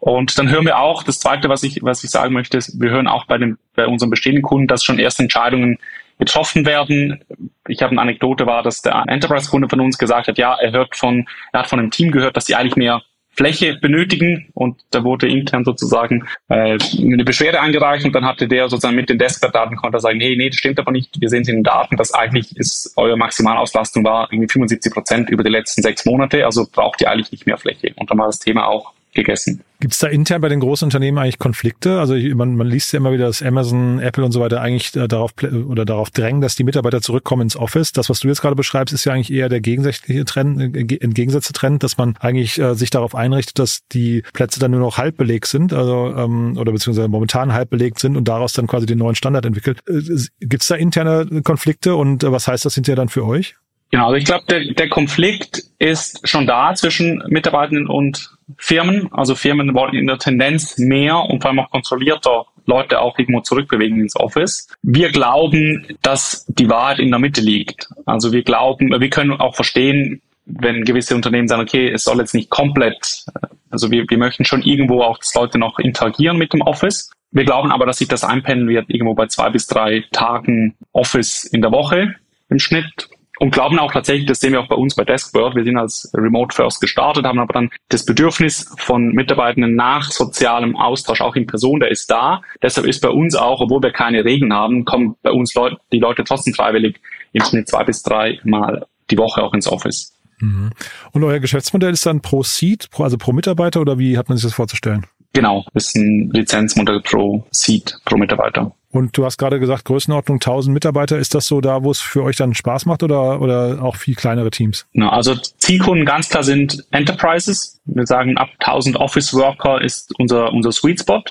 Und 0.00 0.38
dann 0.38 0.50
hören 0.50 0.66
wir 0.66 0.78
auch, 0.78 1.02
das 1.02 1.18
Zweite, 1.18 1.48
was 1.48 1.62
ich, 1.62 1.82
was 1.82 2.04
ich 2.04 2.10
sagen 2.10 2.34
möchte, 2.34 2.58
ist, 2.58 2.80
wir 2.80 2.90
hören 2.90 3.08
auch 3.08 3.26
bei, 3.26 3.38
den, 3.38 3.58
bei 3.74 3.86
unseren 3.86 4.10
bestehenden 4.10 4.42
Kunden, 4.42 4.66
dass 4.66 4.84
schon 4.84 4.98
erste 4.98 5.22
Entscheidungen 5.22 5.78
getroffen 6.18 6.64
werden. 6.64 7.24
Ich 7.68 7.82
habe 7.82 7.92
eine 7.92 8.00
Anekdote 8.00 8.46
war, 8.46 8.62
dass 8.62 8.82
der 8.82 9.04
Enterprise-Kunde 9.06 9.68
von 9.68 9.80
uns 9.80 9.98
gesagt 9.98 10.28
hat, 10.28 10.38
ja, 10.38 10.54
er 10.54 10.72
hört 10.72 10.96
von, 10.96 11.26
er 11.52 11.60
hat 11.60 11.68
von 11.68 11.78
einem 11.78 11.90
Team 11.90 12.10
gehört, 12.10 12.36
dass 12.36 12.46
sie 12.46 12.54
eigentlich 12.54 12.76
mehr 12.76 13.02
Fläche 13.36 13.76
benötigen 13.76 14.48
und 14.54 14.80
da 14.90 15.04
wurde 15.04 15.28
intern 15.28 15.62
sozusagen 15.62 16.26
äh, 16.48 16.78
eine 16.98 17.24
Beschwerde 17.24 17.60
eingereicht 17.60 18.06
und 18.06 18.14
dann 18.14 18.24
hatte 18.24 18.48
der 18.48 18.70
sozusagen 18.70 18.96
mit 18.96 19.10
den 19.10 19.18
Desktop-Daten 19.18 19.76
konnte 19.76 20.00
sagen, 20.00 20.20
hey, 20.20 20.36
nee, 20.38 20.48
das 20.48 20.56
stimmt 20.56 20.78
aber 20.78 20.90
nicht. 20.90 21.20
Wir 21.20 21.28
sehen 21.28 21.42
es 21.42 21.48
in 21.48 21.56
den 21.56 21.64
Daten, 21.64 21.98
dass 21.98 22.14
eigentlich 22.14 22.56
ist 22.56 22.94
eure 22.96 23.18
Maximalauslastung 23.18 24.04
war 24.04 24.28
irgendwie 24.32 24.50
75 24.50 24.90
Prozent 24.90 25.28
über 25.28 25.44
die 25.44 25.50
letzten 25.50 25.82
sechs 25.82 26.06
Monate, 26.06 26.46
also 26.46 26.66
braucht 26.70 27.02
ihr 27.02 27.10
eigentlich 27.10 27.30
nicht 27.30 27.46
mehr 27.46 27.58
Fläche. 27.58 27.92
Und 27.96 28.10
dann 28.10 28.16
war 28.16 28.26
das 28.26 28.38
Thema 28.38 28.68
auch 28.68 28.94
gegessen. 29.12 29.62
Gibt 29.78 29.92
es 29.92 29.98
da 29.98 30.06
intern 30.06 30.40
bei 30.40 30.48
den 30.48 30.60
großen 30.60 30.86
Unternehmen 30.86 31.18
eigentlich 31.18 31.38
Konflikte? 31.38 32.00
Also 32.00 32.14
man, 32.14 32.56
man 32.56 32.66
liest 32.66 32.92
ja 32.92 32.98
immer 32.98 33.12
wieder, 33.12 33.26
dass 33.26 33.42
Amazon, 33.42 33.98
Apple 33.98 34.24
und 34.24 34.32
so 34.32 34.40
weiter 34.40 34.60
eigentlich 34.62 34.96
äh, 34.96 35.06
darauf 35.06 35.32
oder 35.42 35.84
darauf 35.84 36.10
drängen, 36.10 36.40
dass 36.40 36.56
die 36.56 36.64
Mitarbeiter 36.64 37.02
zurückkommen 37.02 37.42
ins 37.42 37.56
Office. 37.56 37.92
Das, 37.92 38.08
was 38.08 38.20
du 38.20 38.28
jetzt 38.28 38.40
gerade 38.40 38.56
beschreibst, 38.56 38.94
ist 38.94 39.04
ja 39.04 39.12
eigentlich 39.12 39.32
eher 39.32 39.48
der 39.48 39.60
gegensätzliche 39.60 40.24
Trend, 40.24 40.60
äh, 40.60 40.96
entgegengesetzte 40.96 41.52
Trend, 41.52 41.82
dass 41.82 41.98
man 41.98 42.16
eigentlich 42.20 42.58
äh, 42.58 42.74
sich 42.74 42.90
darauf 42.90 43.14
einrichtet, 43.14 43.58
dass 43.58 43.86
die 43.88 44.22
Plätze 44.32 44.60
dann 44.60 44.70
nur 44.70 44.80
noch 44.80 44.96
halb 44.96 45.18
belegt 45.18 45.46
sind, 45.46 45.72
also 45.72 46.14
ähm, 46.16 46.56
oder 46.56 46.72
beziehungsweise 46.72 47.08
momentan 47.08 47.52
halb 47.52 47.68
belegt 47.68 47.98
sind 47.98 48.16
und 48.16 48.28
daraus 48.28 48.54
dann 48.54 48.66
quasi 48.66 48.86
den 48.86 48.98
neuen 48.98 49.14
Standard 49.14 49.44
entwickelt. 49.44 49.80
Äh, 49.86 50.00
Gibt 50.40 50.62
es 50.62 50.68
da 50.68 50.76
interne 50.76 51.42
Konflikte 51.42 51.96
und 51.96 52.24
äh, 52.24 52.32
was 52.32 52.48
heißt 52.48 52.64
das 52.64 52.74
hinterher 52.74 52.96
dann 52.96 53.08
für 53.08 53.26
euch? 53.26 53.56
Genau, 53.90 54.06
also 54.06 54.16
ich 54.16 54.24
glaube, 54.24 54.44
der, 54.48 54.74
der 54.74 54.88
Konflikt 54.88 55.62
ist 55.78 56.26
schon 56.28 56.46
da 56.46 56.74
zwischen 56.74 57.22
Mitarbeitenden 57.28 57.86
und 57.86 58.35
Firmen. 58.58 59.08
Also 59.12 59.34
Firmen 59.34 59.74
wollen 59.74 59.94
in 59.94 60.06
der 60.06 60.18
Tendenz 60.18 60.78
mehr 60.78 61.18
und 61.18 61.42
vor 61.42 61.50
allem 61.50 61.60
auch 61.60 61.70
kontrollierter 61.70 62.46
Leute 62.66 63.00
auch 63.00 63.18
irgendwo 63.18 63.40
zurückbewegen 63.40 64.00
ins 64.00 64.16
Office. 64.16 64.68
Wir 64.82 65.10
glauben, 65.10 65.86
dass 66.02 66.44
die 66.48 66.68
Wahrheit 66.68 66.98
in 66.98 67.10
der 67.10 67.20
Mitte 67.20 67.40
liegt. 67.40 67.88
Also 68.04 68.32
wir 68.32 68.42
glauben, 68.42 68.90
wir 68.90 69.10
können 69.10 69.32
auch 69.32 69.54
verstehen, 69.54 70.20
wenn 70.46 70.84
gewisse 70.84 71.14
Unternehmen 71.14 71.48
sagen, 71.48 71.62
okay, 71.62 71.90
es 71.90 72.04
soll 72.04 72.18
jetzt 72.18 72.34
nicht 72.34 72.50
komplett, 72.50 73.24
also 73.70 73.90
wir, 73.90 74.04
wir 74.08 74.18
möchten 74.18 74.44
schon 74.44 74.62
irgendwo 74.62 75.02
auch, 75.02 75.18
dass 75.18 75.34
Leute 75.34 75.58
noch 75.58 75.78
interagieren 75.78 76.38
mit 76.38 76.52
dem 76.52 76.60
Office. 76.60 77.10
Wir 77.32 77.44
glauben 77.44 77.72
aber, 77.72 77.86
dass 77.86 77.98
sich 77.98 78.08
das 78.08 78.22
einpendeln 78.22 78.68
wird 78.68 78.88
irgendwo 78.88 79.14
bei 79.14 79.26
zwei 79.26 79.50
bis 79.50 79.66
drei 79.66 80.04
Tagen 80.12 80.76
Office 80.92 81.44
in 81.44 81.62
der 81.62 81.72
Woche 81.72 82.14
im 82.48 82.60
Schnitt 82.60 83.08
und 83.38 83.50
glauben 83.50 83.78
auch 83.78 83.92
tatsächlich, 83.92 84.26
das 84.26 84.40
sehen 84.40 84.52
wir 84.52 84.60
auch 84.60 84.68
bei 84.68 84.76
uns 84.76 84.94
bei 84.94 85.04
Deskbird, 85.04 85.54
wir 85.54 85.64
sind 85.64 85.76
als 85.76 86.10
Remote 86.14 86.54
First 86.54 86.80
gestartet, 86.80 87.24
haben 87.24 87.38
aber 87.38 87.52
dann 87.52 87.70
das 87.88 88.04
Bedürfnis 88.04 88.72
von 88.78 89.08
Mitarbeitenden 89.08 89.74
nach 89.74 90.10
sozialem 90.10 90.76
Austausch 90.76 91.20
auch 91.20 91.36
in 91.36 91.46
Person, 91.46 91.80
der 91.80 91.90
ist 91.90 92.10
da. 92.10 92.42
Deshalb 92.62 92.86
ist 92.86 93.00
bei 93.00 93.10
uns 93.10 93.34
auch, 93.34 93.60
obwohl 93.60 93.82
wir 93.82 93.92
keine 93.92 94.24
Regeln 94.24 94.52
haben, 94.52 94.84
kommen 94.84 95.16
bei 95.22 95.30
uns 95.30 95.54
Leute, 95.54 95.76
die 95.92 95.98
Leute 95.98 96.24
trotzdem 96.24 96.54
freiwillig 96.54 97.00
im 97.32 97.44
Schnitt 97.44 97.68
zwei 97.68 97.84
bis 97.84 98.02
drei 98.02 98.40
Mal 98.44 98.86
die 99.10 99.18
Woche 99.18 99.42
auch 99.42 99.54
ins 99.54 99.68
Office. 99.68 100.12
Mhm. 100.40 100.70
Und 101.12 101.24
euer 101.24 101.38
Geschäftsmodell 101.38 101.92
ist 101.92 102.06
dann 102.06 102.20
pro 102.20 102.42
Seat, 102.42 102.88
also 102.98 103.16
pro 103.16 103.32
Mitarbeiter 103.32 103.80
oder 103.80 103.98
wie 103.98 104.18
hat 104.18 104.28
man 104.28 104.36
sich 104.36 104.44
das 104.44 104.54
vorzustellen? 104.54 105.06
Genau, 105.32 105.66
ist 105.74 105.94
ein 105.96 106.30
Lizenzmodell 106.32 107.00
pro 107.02 107.44
Seat, 107.50 107.98
pro 108.04 108.16
Mitarbeiter. 108.16 108.72
Und 108.96 109.14
du 109.16 109.26
hast 109.26 109.36
gerade 109.36 109.60
gesagt, 109.60 109.84
Größenordnung 109.84 110.36
1000 110.36 110.72
Mitarbeiter. 110.72 111.18
Ist 111.18 111.34
das 111.34 111.46
so 111.46 111.60
da, 111.60 111.84
wo 111.84 111.90
es 111.90 112.00
für 112.00 112.22
euch 112.22 112.36
dann 112.36 112.54
Spaß 112.54 112.86
macht 112.86 113.02
oder, 113.02 113.42
oder 113.42 113.82
auch 113.82 113.96
viel 113.96 114.14
kleinere 114.14 114.50
Teams? 114.50 114.86
Ja, 114.94 115.10
also 115.10 115.34
Zielkunden 115.34 116.06
ganz 116.06 116.30
klar 116.30 116.42
sind 116.42 116.82
Enterprises. 116.92 117.78
Wir 117.84 118.06
sagen, 118.06 118.38
ab 118.38 118.48
1000 118.58 118.96
Office 118.96 119.34
Worker 119.34 119.82
ist 119.82 120.18
unser, 120.18 120.50
unser 120.50 120.72
Sweet 120.72 121.00
Spot. 121.00 121.22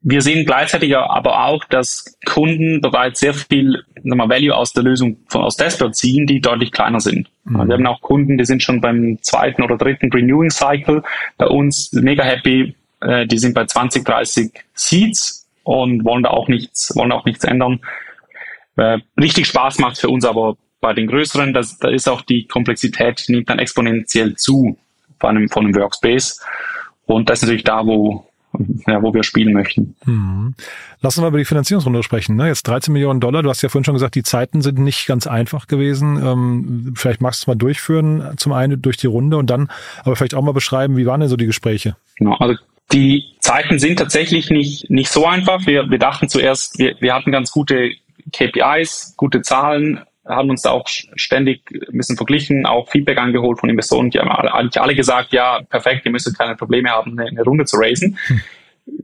Wir 0.00 0.22
sehen 0.22 0.46
gleichzeitig 0.46 0.96
aber 0.96 1.44
auch, 1.44 1.64
dass 1.64 2.16
Kunden 2.24 2.80
bereits 2.80 3.20
sehr 3.20 3.34
viel 3.34 3.84
mal, 4.02 4.30
Value 4.30 4.56
aus 4.56 4.72
der 4.72 4.84
Lösung 4.84 5.18
von, 5.28 5.42
aus 5.42 5.56
Dashboard 5.56 5.94
ziehen, 5.94 6.26
die 6.26 6.40
deutlich 6.40 6.72
kleiner 6.72 7.00
sind. 7.00 7.28
Mhm. 7.44 7.68
Wir 7.68 7.74
haben 7.74 7.86
auch 7.86 8.00
Kunden, 8.00 8.38
die 8.38 8.46
sind 8.46 8.62
schon 8.62 8.80
beim 8.80 9.18
zweiten 9.20 9.62
oder 9.62 9.76
dritten 9.76 10.10
Renewing 10.10 10.50
Cycle 10.50 11.02
bei 11.36 11.46
uns 11.46 11.92
mega 11.92 12.24
happy. 12.24 12.74
Äh, 13.02 13.26
die 13.26 13.36
sind 13.36 13.52
bei 13.52 13.66
20, 13.66 14.02
30 14.06 14.52
Seats 14.72 15.43
und 15.64 16.04
wollen 16.04 16.22
da 16.22 16.30
auch 16.30 16.48
nichts, 16.48 16.94
wollen 16.96 17.12
auch 17.12 17.24
nichts 17.24 17.44
ändern. 17.44 17.80
Äh, 18.76 18.98
richtig 19.20 19.46
Spaß 19.46 19.78
macht 19.78 19.98
für 19.98 20.08
uns 20.08 20.24
aber 20.24 20.56
bei 20.80 20.92
den 20.92 21.06
größeren, 21.06 21.52
das, 21.52 21.78
da 21.78 21.88
ist 21.88 22.08
auch 22.08 22.22
die 22.22 22.46
Komplexität, 22.46 23.26
die 23.26 23.32
nimmt 23.32 23.48
dann 23.48 23.58
exponentiell 23.58 24.36
zu 24.36 24.78
von 25.18 25.36
einem, 25.36 25.48
von 25.48 25.64
einem 25.64 25.74
Workspace. 25.74 26.40
Und 27.06 27.30
das 27.30 27.38
ist 27.38 27.44
natürlich 27.44 27.64
da, 27.64 27.86
wo, 27.86 28.26
ja, 28.86 29.02
wo 29.02 29.12
wir 29.12 29.22
spielen 29.22 29.52
möchten. 29.52 29.94
Hm. 30.04 30.54
Lass 31.00 31.16
uns 31.16 31.22
mal 31.22 31.28
über 31.28 31.38
die 31.38 31.44
Finanzierungsrunde 31.44 32.02
sprechen. 32.02 32.36
Ne? 32.36 32.48
Jetzt 32.48 32.64
13 32.64 32.92
Millionen 32.92 33.20
Dollar. 33.20 33.42
Du 33.42 33.48
hast 33.48 33.62
ja 33.62 33.68
vorhin 33.68 33.84
schon 33.84 33.94
gesagt, 33.94 34.14
die 34.14 34.22
Zeiten 34.22 34.62
sind 34.62 34.78
nicht 34.78 35.06
ganz 35.06 35.26
einfach 35.26 35.66
gewesen. 35.66 36.20
Ähm, 36.24 36.94
vielleicht 36.96 37.20
magst 37.20 37.40
du 37.40 37.44
es 37.44 37.46
mal 37.48 37.56
durchführen. 37.56 38.34
Zum 38.36 38.52
einen 38.52 38.80
durch 38.80 38.96
die 38.96 39.06
Runde 39.06 39.36
und 39.36 39.50
dann 39.50 39.70
aber 40.02 40.16
vielleicht 40.16 40.34
auch 40.34 40.42
mal 40.42 40.52
beschreiben, 40.52 40.96
wie 40.96 41.06
waren 41.06 41.20
denn 41.20 41.28
so 41.28 41.36
die 41.36 41.46
Gespräche? 41.46 41.96
Genau, 42.16 42.36
also 42.36 42.54
die 42.92 43.24
Zeiten 43.40 43.78
sind 43.78 43.98
tatsächlich 43.98 44.50
nicht, 44.50 44.90
nicht 44.90 45.10
so 45.10 45.26
einfach. 45.26 45.66
Wir, 45.66 45.90
wir 45.90 45.98
dachten 45.98 46.28
zuerst, 46.28 46.78
wir, 46.78 46.94
wir 47.00 47.14
hatten 47.14 47.32
ganz 47.32 47.50
gute 47.50 47.90
KPIs, 48.32 49.14
gute 49.16 49.42
Zahlen, 49.42 50.00
haben 50.26 50.50
uns 50.50 50.62
da 50.62 50.70
auch 50.70 50.86
ständig 50.86 51.62
ein 51.70 51.98
bisschen 51.98 52.16
verglichen, 52.16 52.66
auch 52.66 52.88
Feedback 52.90 53.18
angeholt 53.18 53.60
von 53.60 53.68
Investoren. 53.68 54.10
Die 54.10 54.18
haben 54.18 54.30
eigentlich 54.30 54.80
alle 54.80 54.94
gesagt, 54.94 55.32
ja, 55.32 55.60
perfekt, 55.68 56.06
ihr 56.06 56.12
müsstet 56.12 56.38
keine 56.38 56.56
Probleme 56.56 56.90
haben, 56.90 57.18
eine, 57.18 57.28
eine 57.28 57.42
Runde 57.42 57.64
zu 57.64 57.76
raisen. 57.76 58.18
Hm. 58.26 58.40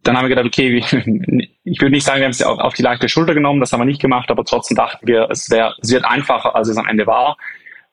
Dann 0.03 0.17
haben 0.17 0.25
wir 0.25 0.31
gedacht, 0.31 0.47
okay, 0.47 0.79
ich 1.65 1.81
würde 1.81 1.93
nicht 1.93 2.05
sagen, 2.05 2.21
wir 2.21 2.25
haben 2.25 2.33
es 2.33 2.43
auf, 2.43 2.59
auf 2.59 2.75
die 2.75 2.83
leichte 2.83 3.09
Schulter 3.09 3.35
genommen, 3.35 3.61
das 3.61 3.73
haben 3.73 3.81
wir 3.81 3.87
nicht 3.87 4.01
gemacht, 4.01 4.31
aber 4.31 4.45
trotzdem 4.45 4.77
dachten 4.77 5.07
wir, 5.07 5.29
es, 5.31 5.51
wär, 5.51 5.75
es 5.81 5.91
wird 5.91 6.05
einfacher, 6.05 6.55
als 6.55 6.69
es 6.69 6.77
am 6.77 6.89
Ende 6.89 7.07
war. 7.07 7.37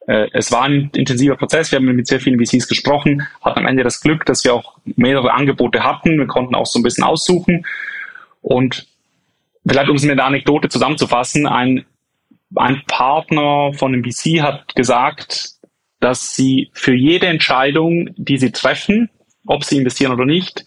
Äh, 0.07 0.29
es 0.33 0.51
war 0.51 0.63
ein 0.63 0.89
intensiver 0.95 1.35
Prozess. 1.35 1.71
Wir 1.71 1.77
haben 1.77 1.85
mit 1.85 2.07
sehr 2.07 2.19
vielen 2.19 2.43
VCs 2.43 2.67
gesprochen, 2.67 3.27
hatten 3.41 3.59
am 3.59 3.67
Ende 3.67 3.83
das 3.83 4.01
Glück, 4.01 4.25
dass 4.25 4.43
wir 4.43 4.53
auch 4.53 4.77
mehrere 4.85 5.33
Angebote 5.33 5.83
hatten. 5.83 6.17
Wir 6.17 6.27
konnten 6.27 6.55
auch 6.55 6.65
so 6.65 6.79
ein 6.79 6.83
bisschen 6.83 7.03
aussuchen. 7.03 7.65
Und 8.41 8.87
vielleicht, 9.67 9.89
um 9.89 9.97
es 9.97 10.03
mit 10.03 10.13
einer 10.13 10.25
Anekdote 10.25 10.69
zusammenzufassen, 10.69 11.45
ein, 11.45 11.85
ein 12.55 12.81
Partner 12.87 13.73
von 13.73 13.91
dem 13.91 14.03
VC 14.03 14.41
hat 14.41 14.75
gesagt, 14.75 15.51
dass 15.99 16.35
sie 16.35 16.69
für 16.73 16.93
jede 16.93 17.27
Entscheidung, 17.27 18.09
die 18.15 18.37
sie 18.37 18.51
treffen, 18.51 19.09
ob 19.45 19.63
sie 19.63 19.77
investieren 19.77 20.13
oder 20.13 20.25
nicht, 20.25 20.65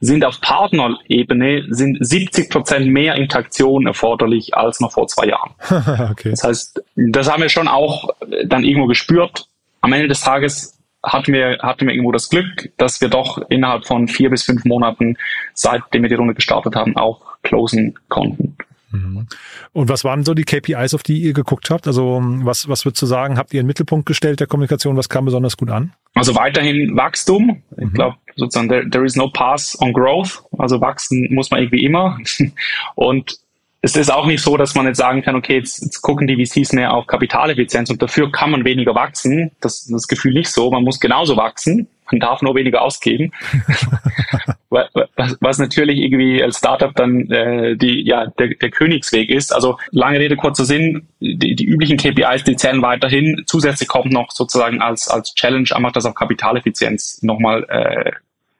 sind 0.00 0.24
auf 0.24 0.40
Partnerebene 0.40 1.66
sind 1.68 1.98
70 2.00 2.48
Prozent 2.48 2.86
mehr 2.86 3.16
Interaktion 3.16 3.86
erforderlich 3.86 4.54
als 4.54 4.80
noch 4.80 4.92
vor 4.92 5.06
zwei 5.08 5.26
Jahren. 5.26 5.52
okay. 6.10 6.30
Das 6.30 6.42
heißt, 6.42 6.82
das 6.96 7.30
haben 7.30 7.42
wir 7.42 7.50
schon 7.50 7.68
auch 7.68 8.08
dann 8.46 8.64
irgendwo 8.64 8.86
gespürt. 8.86 9.46
Am 9.82 9.92
Ende 9.92 10.08
des 10.08 10.22
Tages 10.22 10.78
hatten 11.02 11.32
wir, 11.32 11.58
hatten 11.60 11.86
wir 11.86 11.92
irgendwo 11.92 12.12
das 12.12 12.30
Glück, 12.30 12.72
dass 12.78 13.00
wir 13.02 13.08
doch 13.08 13.38
innerhalb 13.50 13.86
von 13.86 14.08
vier 14.08 14.30
bis 14.30 14.44
fünf 14.44 14.64
Monaten, 14.64 15.16
seitdem 15.52 16.02
wir 16.02 16.08
die 16.08 16.14
Runde 16.14 16.34
gestartet 16.34 16.76
haben, 16.76 16.96
auch 16.96 17.20
closen 17.42 17.98
konnten. 18.08 18.56
Mhm. 18.90 19.26
Und 19.72 19.88
was 19.88 20.04
waren 20.04 20.24
so 20.24 20.34
die 20.34 20.44
KPIs, 20.44 20.94
auf 20.94 21.02
die 21.02 21.20
ihr 21.20 21.32
geguckt 21.32 21.70
habt? 21.70 21.86
Also 21.86 22.20
was, 22.22 22.68
was 22.68 22.84
würdest 22.84 23.02
du 23.02 23.06
sagen, 23.06 23.38
habt 23.38 23.54
ihr 23.54 23.60
in 23.60 23.64
den 23.64 23.68
Mittelpunkt 23.68 24.06
gestellt 24.06 24.40
der 24.40 24.46
Kommunikation? 24.46 24.96
Was 24.96 25.08
kam 25.08 25.24
besonders 25.24 25.56
gut 25.56 25.70
an? 25.70 25.92
Also 26.14 26.34
weiterhin 26.34 26.96
Wachstum. 26.96 27.62
Ich 27.76 27.84
mhm. 27.84 27.92
glaube 27.92 28.16
sozusagen, 28.36 28.68
there, 28.68 28.88
there 28.90 29.04
is 29.04 29.16
no 29.16 29.28
path 29.28 29.76
on 29.80 29.92
growth. 29.92 30.42
Also 30.58 30.80
wachsen 30.80 31.28
muss 31.30 31.50
man 31.50 31.60
irgendwie 31.60 31.84
immer. 31.84 32.18
Und 32.94 33.38
es 33.82 33.96
ist 33.96 34.12
auch 34.12 34.26
nicht 34.26 34.42
so, 34.42 34.56
dass 34.56 34.74
man 34.74 34.86
jetzt 34.86 34.98
sagen 34.98 35.22
kann, 35.22 35.36
okay, 35.36 35.56
jetzt, 35.56 35.82
jetzt 35.82 36.02
gucken 36.02 36.26
die 36.26 36.44
VCs 36.44 36.72
mehr 36.72 36.92
auf 36.92 37.06
Kapitaleffizienz 37.06 37.88
und 37.88 38.02
dafür 38.02 38.30
kann 38.30 38.50
man 38.50 38.64
weniger 38.64 38.94
wachsen. 38.94 39.52
Das, 39.60 39.86
das 39.86 40.06
Gefühl 40.06 40.34
nicht 40.34 40.50
so. 40.50 40.70
Man 40.70 40.84
muss 40.84 41.00
genauso 41.00 41.36
wachsen. 41.36 41.88
Man 42.10 42.20
darf 42.20 42.42
nur 42.42 42.54
weniger 42.54 42.82
ausgeben. 42.82 43.32
was, 44.70 45.36
was 45.40 45.58
natürlich 45.58 45.98
irgendwie 45.98 46.42
als 46.42 46.58
Startup 46.58 46.94
dann 46.94 47.28
äh, 47.30 47.76
die, 47.76 48.06
ja, 48.06 48.26
der, 48.26 48.54
der 48.54 48.70
Königsweg 48.70 49.28
ist. 49.28 49.52
Also 49.52 49.78
lange 49.90 50.18
Rede, 50.18 50.36
kurzer 50.36 50.64
Sinn, 50.64 51.08
die, 51.20 51.54
die 51.56 51.64
üblichen 51.66 51.96
KPIs, 51.96 52.44
die 52.44 52.56
zählen 52.56 52.80
weiterhin. 52.80 53.42
Zusätzlich 53.46 53.88
kommt 53.88 54.12
noch 54.12 54.30
sozusagen 54.30 54.80
als, 54.80 55.08
als 55.08 55.34
Challenge 55.34 55.68
einfach, 55.72 55.92
dass 55.92 56.06
auf 56.06 56.14
Kapitaleffizienz 56.14 57.22
nochmal 57.22 57.64
äh, 57.68 58.12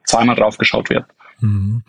zweimal 0.04 0.36
drauf 0.36 0.58
geschaut 0.58 0.90
wird. 0.90 1.04
Mhm. 1.40 1.82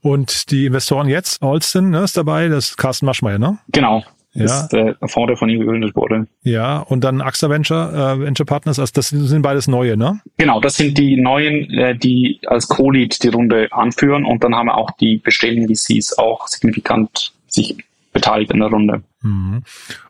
Und 0.00 0.50
die 0.50 0.66
Investoren 0.66 1.08
jetzt, 1.08 1.42
Alston 1.42 1.90
ne, 1.90 2.02
ist 2.02 2.16
dabei, 2.16 2.48
das 2.48 2.70
ist 2.70 2.76
Carsten 2.76 3.06
Maschmeyer, 3.06 3.38
ne? 3.38 3.58
Genau. 3.68 4.04
Ja. 4.38 4.44
ist 4.62 4.68
der 4.68 4.96
Fonds, 5.06 5.28
der 5.28 5.36
von 5.36 5.48
ihm 5.48 5.60
gegründet 5.60 5.94
wurde. 5.96 6.26
Ja, 6.42 6.78
und 6.78 7.04
dann 7.04 7.20
AXA 7.20 7.50
Venture, 7.50 7.92
äh, 7.92 8.20
Venture 8.20 8.46
Partners, 8.46 8.78
also 8.78 8.92
das 8.94 9.08
sind 9.08 9.42
beides 9.42 9.68
neue, 9.68 9.96
ne? 9.96 10.20
Genau, 10.36 10.60
das 10.60 10.76
sind 10.76 10.96
die 10.98 11.20
neuen, 11.20 11.70
äh, 11.70 11.96
die 11.96 12.40
als 12.46 12.68
Co-Lead 12.68 13.22
die 13.22 13.28
Runde 13.28 13.68
anführen 13.70 14.24
und 14.24 14.44
dann 14.44 14.54
haben 14.54 14.66
wir 14.66 14.76
auch 14.76 14.90
die 14.92 15.18
bestehenden 15.18 15.74
VCs 15.74 16.18
auch 16.18 16.46
signifikant 16.46 17.32
sich 17.46 17.76
beteiligt 18.12 18.50
in 18.52 18.60
der 18.60 18.68
Runde. 18.68 19.02
Mhm. 19.22 19.62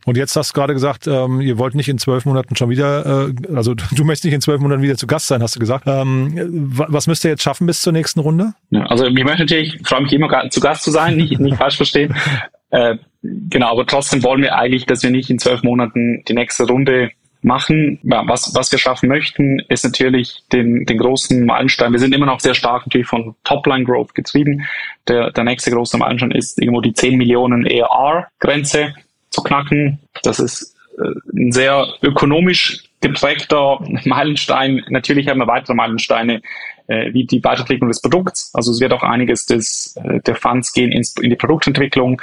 Und 0.04 0.16
jetzt 0.16 0.36
hast 0.36 0.50
du 0.50 0.54
gerade 0.54 0.72
gesagt, 0.72 1.06
ähm, 1.06 1.40
ihr 1.40 1.58
wollt 1.58 1.74
nicht 1.74 1.88
in 1.88 1.98
zwölf 1.98 2.24
Monaten 2.24 2.56
schon 2.56 2.70
wieder, 2.70 3.28
äh, 3.28 3.54
also 3.54 3.74
du 3.92 4.04
möchtest 4.04 4.24
nicht 4.24 4.34
in 4.34 4.40
zwölf 4.40 4.60
Monaten 4.60 4.82
wieder 4.82 4.96
zu 4.96 5.06
Gast 5.06 5.26
sein, 5.26 5.42
hast 5.42 5.56
du 5.56 5.60
gesagt. 5.60 5.84
Ähm, 5.86 6.64
was 6.70 7.06
müsst 7.06 7.24
ihr 7.24 7.30
jetzt 7.30 7.42
schaffen 7.42 7.66
bis 7.66 7.80
zur 7.80 7.92
nächsten 7.92 8.20
Runde? 8.20 8.54
Ja, 8.70 8.84
also 8.86 9.06
ich 9.06 9.24
möchte 9.24 9.42
natürlich, 9.42 9.76
ich 9.80 9.88
freue 9.88 10.02
mich 10.02 10.12
immer 10.12 10.28
zu 10.50 10.60
Gast 10.60 10.84
zu 10.84 10.90
sein, 10.90 11.16
nicht, 11.16 11.38
nicht 11.38 11.56
falsch 11.56 11.76
verstehen. 11.76 12.14
Äh, 12.70 12.98
genau, 13.22 13.72
aber 13.72 13.86
trotzdem 13.86 14.22
wollen 14.22 14.42
wir 14.42 14.56
eigentlich, 14.56 14.86
dass 14.86 15.02
wir 15.02 15.10
nicht 15.10 15.30
in 15.30 15.38
zwölf 15.38 15.62
Monaten 15.62 16.22
die 16.26 16.34
nächste 16.34 16.64
Runde 16.64 17.10
machen. 17.42 17.98
Ja, 18.02 18.26
was, 18.26 18.54
was 18.54 18.70
wir 18.72 18.78
schaffen 18.78 19.08
möchten, 19.08 19.60
ist 19.68 19.84
natürlich 19.84 20.42
den, 20.52 20.84
den 20.86 20.98
großen 20.98 21.44
Meilenstein. 21.44 21.92
Wir 21.92 21.98
sind 21.98 22.14
immer 22.14 22.26
noch 22.26 22.40
sehr 22.40 22.54
stark 22.54 22.86
natürlich 22.86 23.06
von 23.06 23.34
Topline-Growth 23.44 24.14
getrieben. 24.14 24.66
Der, 25.06 25.30
der 25.30 25.44
nächste 25.44 25.70
große 25.70 25.98
Meilenstein 25.98 26.32
ist 26.32 26.60
irgendwo 26.60 26.80
die 26.80 26.92
10 26.92 27.16
Millionen 27.16 27.66
ERR-Grenze 27.66 28.94
zu 29.30 29.42
knacken. 29.42 30.00
Das 30.22 30.40
ist 30.40 30.76
äh, 30.98 31.36
ein 31.36 31.52
sehr 31.52 31.86
ökonomisch 32.02 32.84
geprägter 33.00 33.78
Meilenstein. 34.04 34.84
Natürlich 34.88 35.28
haben 35.28 35.38
wir 35.38 35.46
weitere 35.46 35.74
Meilensteine 35.74 36.42
äh, 36.88 37.12
wie 37.12 37.24
die 37.24 37.44
Weiterentwicklung 37.44 37.88
des 37.88 38.00
Produkts. 38.00 38.50
Also 38.54 38.72
es 38.72 38.80
wird 38.80 38.92
auch 38.92 39.02
einiges 39.02 39.46
des, 39.46 39.94
äh, 40.02 40.20
der 40.20 40.34
Funds 40.34 40.72
gehen 40.72 40.90
ins, 40.90 41.14
in 41.16 41.30
die 41.30 41.36
Produktentwicklung. 41.36 42.20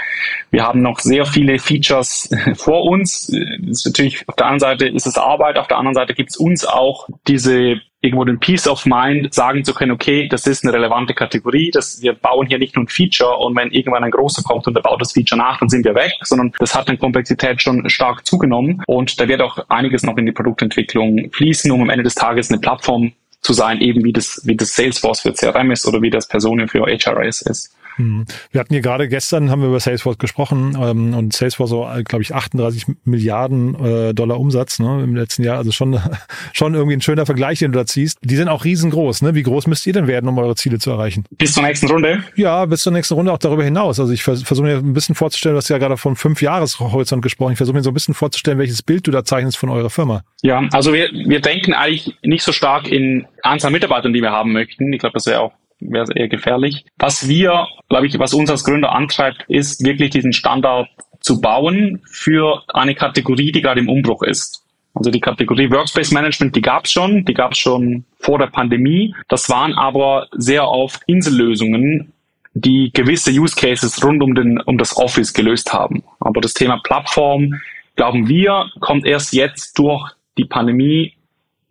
Wir 0.52 0.64
haben 0.64 0.82
noch 0.82 1.00
sehr 1.00 1.26
viele 1.26 1.60
Features 1.60 2.30
vor 2.56 2.84
uns. 2.84 3.28
Das 3.28 3.70
ist 3.70 3.86
natürlich 3.86 4.28
auf 4.28 4.36
der 4.36 4.48
einen 4.48 4.60
Seite 4.60 4.88
ist 4.88 5.08
es 5.08 5.18
Arbeit, 5.18 5.58
auf 5.58 5.68
der 5.68 5.78
anderen 5.78 5.96
Seite 5.96 6.14
gibt 6.14 6.32
es 6.32 6.38
uns 6.38 6.66
auch 6.66 7.08
diese 7.28 7.80
irgendwo 8.06 8.24
den 8.24 8.40
Peace 8.40 8.68
of 8.68 8.86
Mind 8.86 9.34
sagen 9.34 9.64
zu 9.64 9.74
können, 9.74 9.92
okay, 9.92 10.28
das 10.28 10.46
ist 10.46 10.64
eine 10.64 10.74
relevante 10.74 11.14
Kategorie, 11.14 11.72
dass 11.72 12.02
wir 12.02 12.14
bauen 12.14 12.48
hier 12.48 12.60
nicht 12.60 12.76
nur 12.76 12.86
ein 12.86 12.88
Feature 12.88 13.38
und 13.38 13.56
wenn 13.56 13.72
irgendwann 13.72 14.04
ein 14.04 14.12
großer 14.12 14.44
kommt 14.44 14.68
und 14.68 14.76
der 14.76 14.82
baut 14.82 15.02
das 15.02 15.14
Feature 15.14 15.40
nach, 15.40 15.60
dann 15.60 15.70
sind 15.70 15.86
wir 15.86 15.96
weg, 15.96 16.14
sondern 16.22 16.52
das 16.60 16.76
hat 16.76 16.88
an 16.88 17.00
Komplexität 17.00 17.62
schon 17.62 17.90
stark 17.90 18.26
zugenommen 18.26 18.84
und 18.86 19.20
da 19.20 19.28
wird 19.28 19.42
auch 19.42 19.58
einiges 19.70 20.04
noch 20.04 20.18
in 20.18 20.26
die 20.28 20.32
Produktentwicklung 20.32 21.32
fließen, 21.32 21.72
um 21.72 21.82
am 21.82 21.90
Ende 21.90 22.04
des 22.04 22.16
Tages 22.16 22.52
eine 22.52 22.60
Plattform 22.60 23.14
zu 23.46 23.54
sein, 23.54 23.80
eben 23.80 24.04
wie 24.04 24.12
das, 24.12 24.42
wie 24.44 24.56
das 24.56 24.76
Salesforce 24.76 25.22
für 25.22 25.34
CRM 25.34 25.72
ist 25.72 25.86
oder 25.86 26.02
wie 26.02 26.10
das 26.10 26.28
Personen 26.28 26.68
für 26.68 26.86
HRS 26.86 27.44
ist. 27.44 27.72
Hm. 27.98 28.26
Wir 28.52 28.60
hatten 28.60 28.74
hier 28.74 28.82
gerade 28.82 29.08
gestern, 29.08 29.50
haben 29.50 29.62
wir 29.62 29.70
über 29.70 29.80
Salesforce 29.80 30.18
gesprochen 30.18 30.78
ähm, 30.80 31.14
und 31.14 31.34
Salesforce 31.34 31.70
so, 31.70 31.88
glaube 32.04 32.24
ich, 32.24 32.34
38 32.34 32.86
Milliarden 33.06 33.76
äh, 33.76 34.14
Dollar 34.14 34.40
Umsatz 34.40 34.80
ne, 34.80 35.02
im 35.04 35.16
letzten 35.16 35.44
Jahr. 35.44 35.58
Also 35.58 35.72
schon, 35.72 36.00
schon 36.54 36.74
irgendwie 36.74 36.98
ein 36.98 37.02
schöner 37.02 37.26
Vergleich, 37.26 37.60
den 37.60 37.72
du 37.72 37.80
da 37.80 37.86
ziehst. 37.86 38.20
Die 38.22 38.36
sind 38.36 38.50
auch 38.50 38.66
riesengroß. 38.66 39.22
Ne? 39.22 39.36
Wie 39.36 39.44
groß 39.44 39.68
müsst 39.68 39.86
ihr 39.88 39.94
denn 39.94 40.08
werden, 40.08 40.28
um 40.28 40.38
eure 40.38 40.56
Ziele 40.56 40.80
zu 40.80 40.92
erreichen? 40.92 41.26
Bis 41.32 41.54
zur 41.54 41.64
nächsten 41.64 41.88
Runde? 41.88 42.24
Ja, 42.36 42.66
bis 42.66 42.82
zur 42.82 42.94
nächsten 42.94 43.14
Runde 43.14 43.32
auch 43.32 43.38
darüber 43.38 43.64
hinaus. 43.64 44.00
Also 44.00 44.12
ich 44.12 44.24
vers 44.24 44.44
versuche 44.44 44.68
mir 44.68 44.78
ein 44.78 44.94
bisschen 44.94 45.16
vorzustellen, 45.16 45.56
du 45.56 45.58
hast 45.58 45.70
ja 45.70 45.78
gerade 45.78 45.98
von 45.98 46.16
fünf 46.16 46.42
Jahreshorizont 46.42 47.22
gesprochen. 47.22 47.54
Ich 47.54 47.58
versuche 47.58 47.76
mir 47.76 47.84
so 47.84 47.92
ein 47.92 47.94
bisschen 47.94 48.14
vorzustellen, 48.14 48.60
welches 48.60 48.84
Bild 48.84 49.08
du 49.08 49.12
da 49.12 49.24
zeichnest 49.24 49.58
von 49.58 49.70
eurer 49.70 49.90
Firma. 49.90 50.24
Ja, 50.42 50.68
also 50.72 50.94
wir, 50.94 51.10
wir 51.12 51.40
denken 51.40 51.74
eigentlich 51.74 52.16
nicht 52.22 52.44
so 52.44 52.52
stark 52.52 52.88
in 52.88 53.26
Anzahl 53.42 53.72
Mitarbeitern, 53.72 54.14
die 54.14 54.22
wir 54.22 54.32
haben 54.32 54.54
möchten. 54.54 54.92
Ich 54.94 55.00
glaube, 55.00 55.14
das 55.14 55.26
wäre 55.26 55.42
auch 55.42 55.54
wäre 55.80 56.14
eher 56.16 56.28
gefährlich. 56.28 56.86
Was 56.98 57.28
wir, 57.28 57.68
glaube 57.90 58.08
ich, 58.08 58.18
was 58.20 58.34
uns 58.34 58.50
als 58.50 58.64
Gründer 58.64 58.92
antreibt, 58.92 59.46
ist 59.48 59.84
wirklich 59.84 60.12
diesen 60.12 60.34
Standard 60.34 60.88
zu 61.20 61.42
bauen 61.42 62.02
für 62.06 62.64
eine 62.74 62.96
Kategorie, 62.96 63.52
die 63.52 63.62
gerade 63.62 63.80
im 63.80 63.90
Umbruch 63.90 64.24
ist. 64.24 64.64
Also 64.94 65.12
die 65.12 65.20
Kategorie 65.20 65.70
Workspace 65.70 66.12
Management, 66.12 66.56
die 66.56 66.62
gab 66.62 66.86
es 66.86 66.92
schon, 66.92 67.26
die 67.26 67.34
gab 67.34 67.52
es 67.52 67.58
schon 67.58 68.06
vor 68.20 68.40
der 68.40 68.48
Pandemie. 68.48 69.14
Das 69.28 69.50
waren 69.50 69.74
aber 69.74 70.28
sehr 70.32 70.68
oft 70.68 71.02
Insellösungen, 71.06 72.14
die 72.54 72.92
gewisse 72.94 73.32
Use 73.32 73.56
Cases 73.56 74.02
rund 74.04 74.24
um, 74.24 74.34
den, 74.34 74.62
um 74.62 74.78
das 74.78 74.96
Office 74.96 75.34
gelöst 75.34 75.74
haben. 75.74 76.04
Aber 76.22 76.40
das 76.40 76.54
Thema 76.54 76.80
Plattform, 76.82 77.60
glauben 77.98 78.30
wir, 78.30 78.68
kommt 78.80 79.06
erst 79.06 79.34
jetzt 79.34 79.78
durch 79.78 80.12
die 80.38 80.46
Pandemie, 80.46 81.14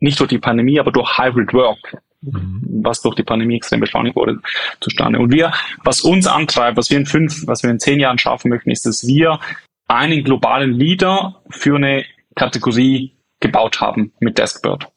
nicht 0.00 0.20
durch 0.20 0.28
die 0.28 0.38
Pandemie, 0.38 0.78
aber 0.78 0.92
durch 0.92 1.16
Hybrid 1.16 1.54
Work, 1.54 1.96
mhm. 2.32 2.62
was 2.82 3.02
durch 3.02 3.14
die 3.14 3.22
Pandemie 3.22 3.56
extrem 3.56 3.80
beschleunigt 3.80 4.16
wurde, 4.16 4.38
zustande. 4.80 5.18
Und 5.18 5.32
wir, 5.32 5.52
was 5.82 6.00
uns 6.00 6.26
antreibt, 6.26 6.76
was 6.76 6.90
wir 6.90 6.98
in 6.98 7.06
fünf, 7.06 7.46
was 7.46 7.62
wir 7.62 7.70
in 7.70 7.80
zehn 7.80 8.00
Jahren 8.00 8.18
schaffen 8.18 8.48
möchten, 8.48 8.70
ist, 8.70 8.86
dass 8.86 9.06
wir 9.06 9.40
einen 9.88 10.24
globalen 10.24 10.72
Leader 10.72 11.42
für 11.50 11.76
eine 11.76 12.04
Kategorie 12.34 13.12
gebaut 13.40 13.80
haben 13.80 14.12
mit 14.20 14.38
Deskbird. 14.38 14.88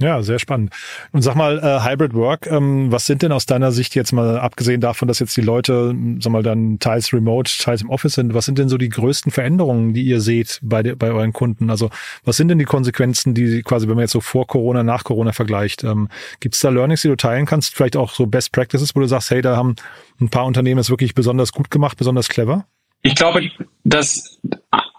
Ja, 0.00 0.22
sehr 0.22 0.40
spannend. 0.40 0.72
Und 1.12 1.22
sag 1.22 1.36
mal, 1.36 1.58
äh, 1.58 1.88
Hybrid 1.88 2.14
Work, 2.14 2.48
ähm, 2.48 2.90
was 2.90 3.06
sind 3.06 3.22
denn 3.22 3.30
aus 3.30 3.46
deiner 3.46 3.70
Sicht 3.70 3.94
jetzt 3.94 4.12
mal, 4.12 4.38
abgesehen 4.38 4.80
davon, 4.80 5.06
dass 5.06 5.20
jetzt 5.20 5.36
die 5.36 5.40
Leute, 5.40 5.94
sag 6.18 6.32
mal, 6.32 6.42
dann 6.42 6.80
teils 6.80 7.12
remote, 7.12 7.50
teils 7.58 7.82
im 7.82 7.90
Office 7.90 8.14
sind, 8.14 8.34
was 8.34 8.44
sind 8.44 8.58
denn 8.58 8.68
so 8.68 8.76
die 8.76 8.88
größten 8.88 9.30
Veränderungen, 9.30 9.94
die 9.94 10.02
ihr 10.02 10.20
seht 10.20 10.58
bei, 10.62 10.82
de, 10.82 10.96
bei 10.96 11.12
euren 11.12 11.32
Kunden? 11.32 11.70
Also 11.70 11.90
was 12.24 12.36
sind 12.36 12.48
denn 12.48 12.58
die 12.58 12.64
Konsequenzen, 12.64 13.34
die 13.34 13.62
quasi, 13.62 13.86
wenn 13.86 13.94
man 13.94 14.02
jetzt 14.02 14.12
so 14.12 14.20
vor 14.20 14.46
Corona, 14.48 14.82
nach 14.82 15.04
Corona 15.04 15.32
vergleicht? 15.32 15.84
Ähm, 15.84 16.08
Gibt 16.40 16.56
es 16.56 16.60
da 16.60 16.70
Learnings, 16.70 17.02
die 17.02 17.08
du 17.08 17.16
teilen 17.16 17.46
kannst? 17.46 17.74
Vielleicht 17.76 17.96
auch 17.96 18.12
so 18.12 18.26
Best 18.26 18.50
Practices, 18.52 18.96
wo 18.96 19.00
du 19.00 19.06
sagst, 19.06 19.30
hey, 19.30 19.42
da 19.42 19.56
haben 19.56 19.76
ein 20.20 20.28
paar 20.28 20.46
Unternehmen 20.46 20.80
es 20.80 20.90
wirklich 20.90 21.14
besonders 21.14 21.52
gut 21.52 21.70
gemacht, 21.70 21.96
besonders 21.98 22.28
clever? 22.28 22.66
Ich 23.02 23.14
glaube, 23.14 23.48
dass 23.84 24.40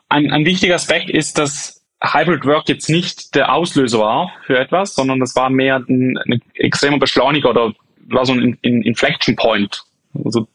ein, 0.08 0.32
ein 0.32 0.46
wichtiger 0.46 0.76
Aspekt 0.76 1.10
ist, 1.10 1.38
dass 1.38 1.85
Hybrid 2.04 2.46
Work 2.46 2.70
jetzt 2.70 2.90
nicht 2.90 3.36
der 3.36 3.54
Auslöser 3.54 4.00
war 4.00 4.32
für 4.46 4.58
etwas, 4.60 4.96
sondern 4.96 5.20
das 5.20 5.36
war 5.36 5.50
mehr 5.50 5.78
ein, 5.78 6.18
ein 6.18 6.42
extremer 6.54 7.00
Beschleuniger 7.00 7.50
oder 7.50 7.74
war 8.08 8.26
so 8.26 8.34
ein, 8.34 8.58
ein 8.64 8.82
Inflection 8.82 9.36
Point. 9.36 9.84
Also 10.24 10.48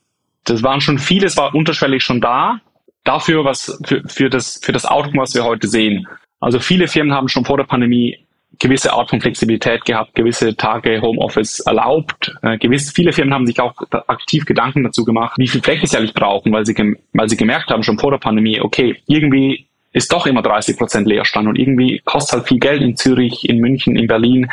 das 0.44 0.62
waren 0.62 0.80
schon 0.80 0.98
viele, 0.98 1.26
es 1.26 1.36
war 1.36 1.54
unterschwellig 1.54 2.02
schon 2.02 2.20
da, 2.20 2.60
dafür 3.04 3.44
was 3.44 3.78
für, 3.84 4.02
für 4.06 4.30
das 4.30 4.60
für 4.62 4.72
das 4.72 4.84
Outcome, 4.84 5.22
was 5.22 5.34
wir 5.34 5.44
heute 5.44 5.66
sehen. 5.66 6.06
Also 6.38 6.58
viele 6.58 6.88
Firmen 6.88 7.12
haben 7.12 7.28
schon 7.28 7.44
vor 7.44 7.56
der 7.56 7.64
Pandemie 7.64 8.18
gewisse 8.58 8.92
Art 8.92 9.10
von 9.10 9.20
Flexibilität 9.20 9.84
gehabt, 9.84 10.14
gewisse 10.14 10.54
Tage 10.56 11.00
Homeoffice 11.00 11.60
erlaubt. 11.60 12.34
Äh, 12.42 12.58
gewiss, 12.58 12.92
viele 12.92 13.12
Firmen 13.12 13.32
haben 13.32 13.46
sich 13.46 13.58
auch 13.60 13.74
aktiv 14.06 14.44
Gedanken 14.44 14.82
dazu 14.82 15.04
gemacht, 15.04 15.34
wie 15.38 15.48
viel 15.48 15.62
Fläche 15.62 15.86
sie 15.86 15.96
eigentlich 15.96 16.14
brauchen, 16.14 16.52
weil 16.52 16.66
sie, 16.66 16.74
weil 17.12 17.28
sie 17.28 17.36
gemerkt 17.36 17.70
haben 17.70 17.82
schon 17.82 17.98
vor 17.98 18.10
der 18.10 18.18
Pandemie, 18.18 18.60
okay, 18.60 18.96
irgendwie 19.06 19.66
ist 19.92 20.12
doch 20.12 20.26
immer 20.26 20.42
30 20.42 20.76
Prozent 20.76 21.06
Leerstand 21.06 21.48
und 21.48 21.58
irgendwie 21.58 22.00
kostet 22.04 22.38
halt 22.38 22.48
viel 22.48 22.58
Geld 22.58 22.82
in 22.82 22.96
Zürich, 22.96 23.48
in 23.48 23.58
München, 23.58 23.96
in 23.96 24.06
Berlin, 24.06 24.50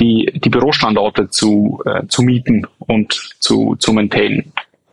die, 0.00 0.32
die 0.34 0.48
Bürostandorte 0.48 1.28
zu, 1.28 1.82
äh, 1.84 2.06
zu 2.08 2.22
mieten 2.22 2.66
und 2.78 3.12
zu, 3.38 3.76
zu 3.76 3.92
maintainen. 3.92 4.52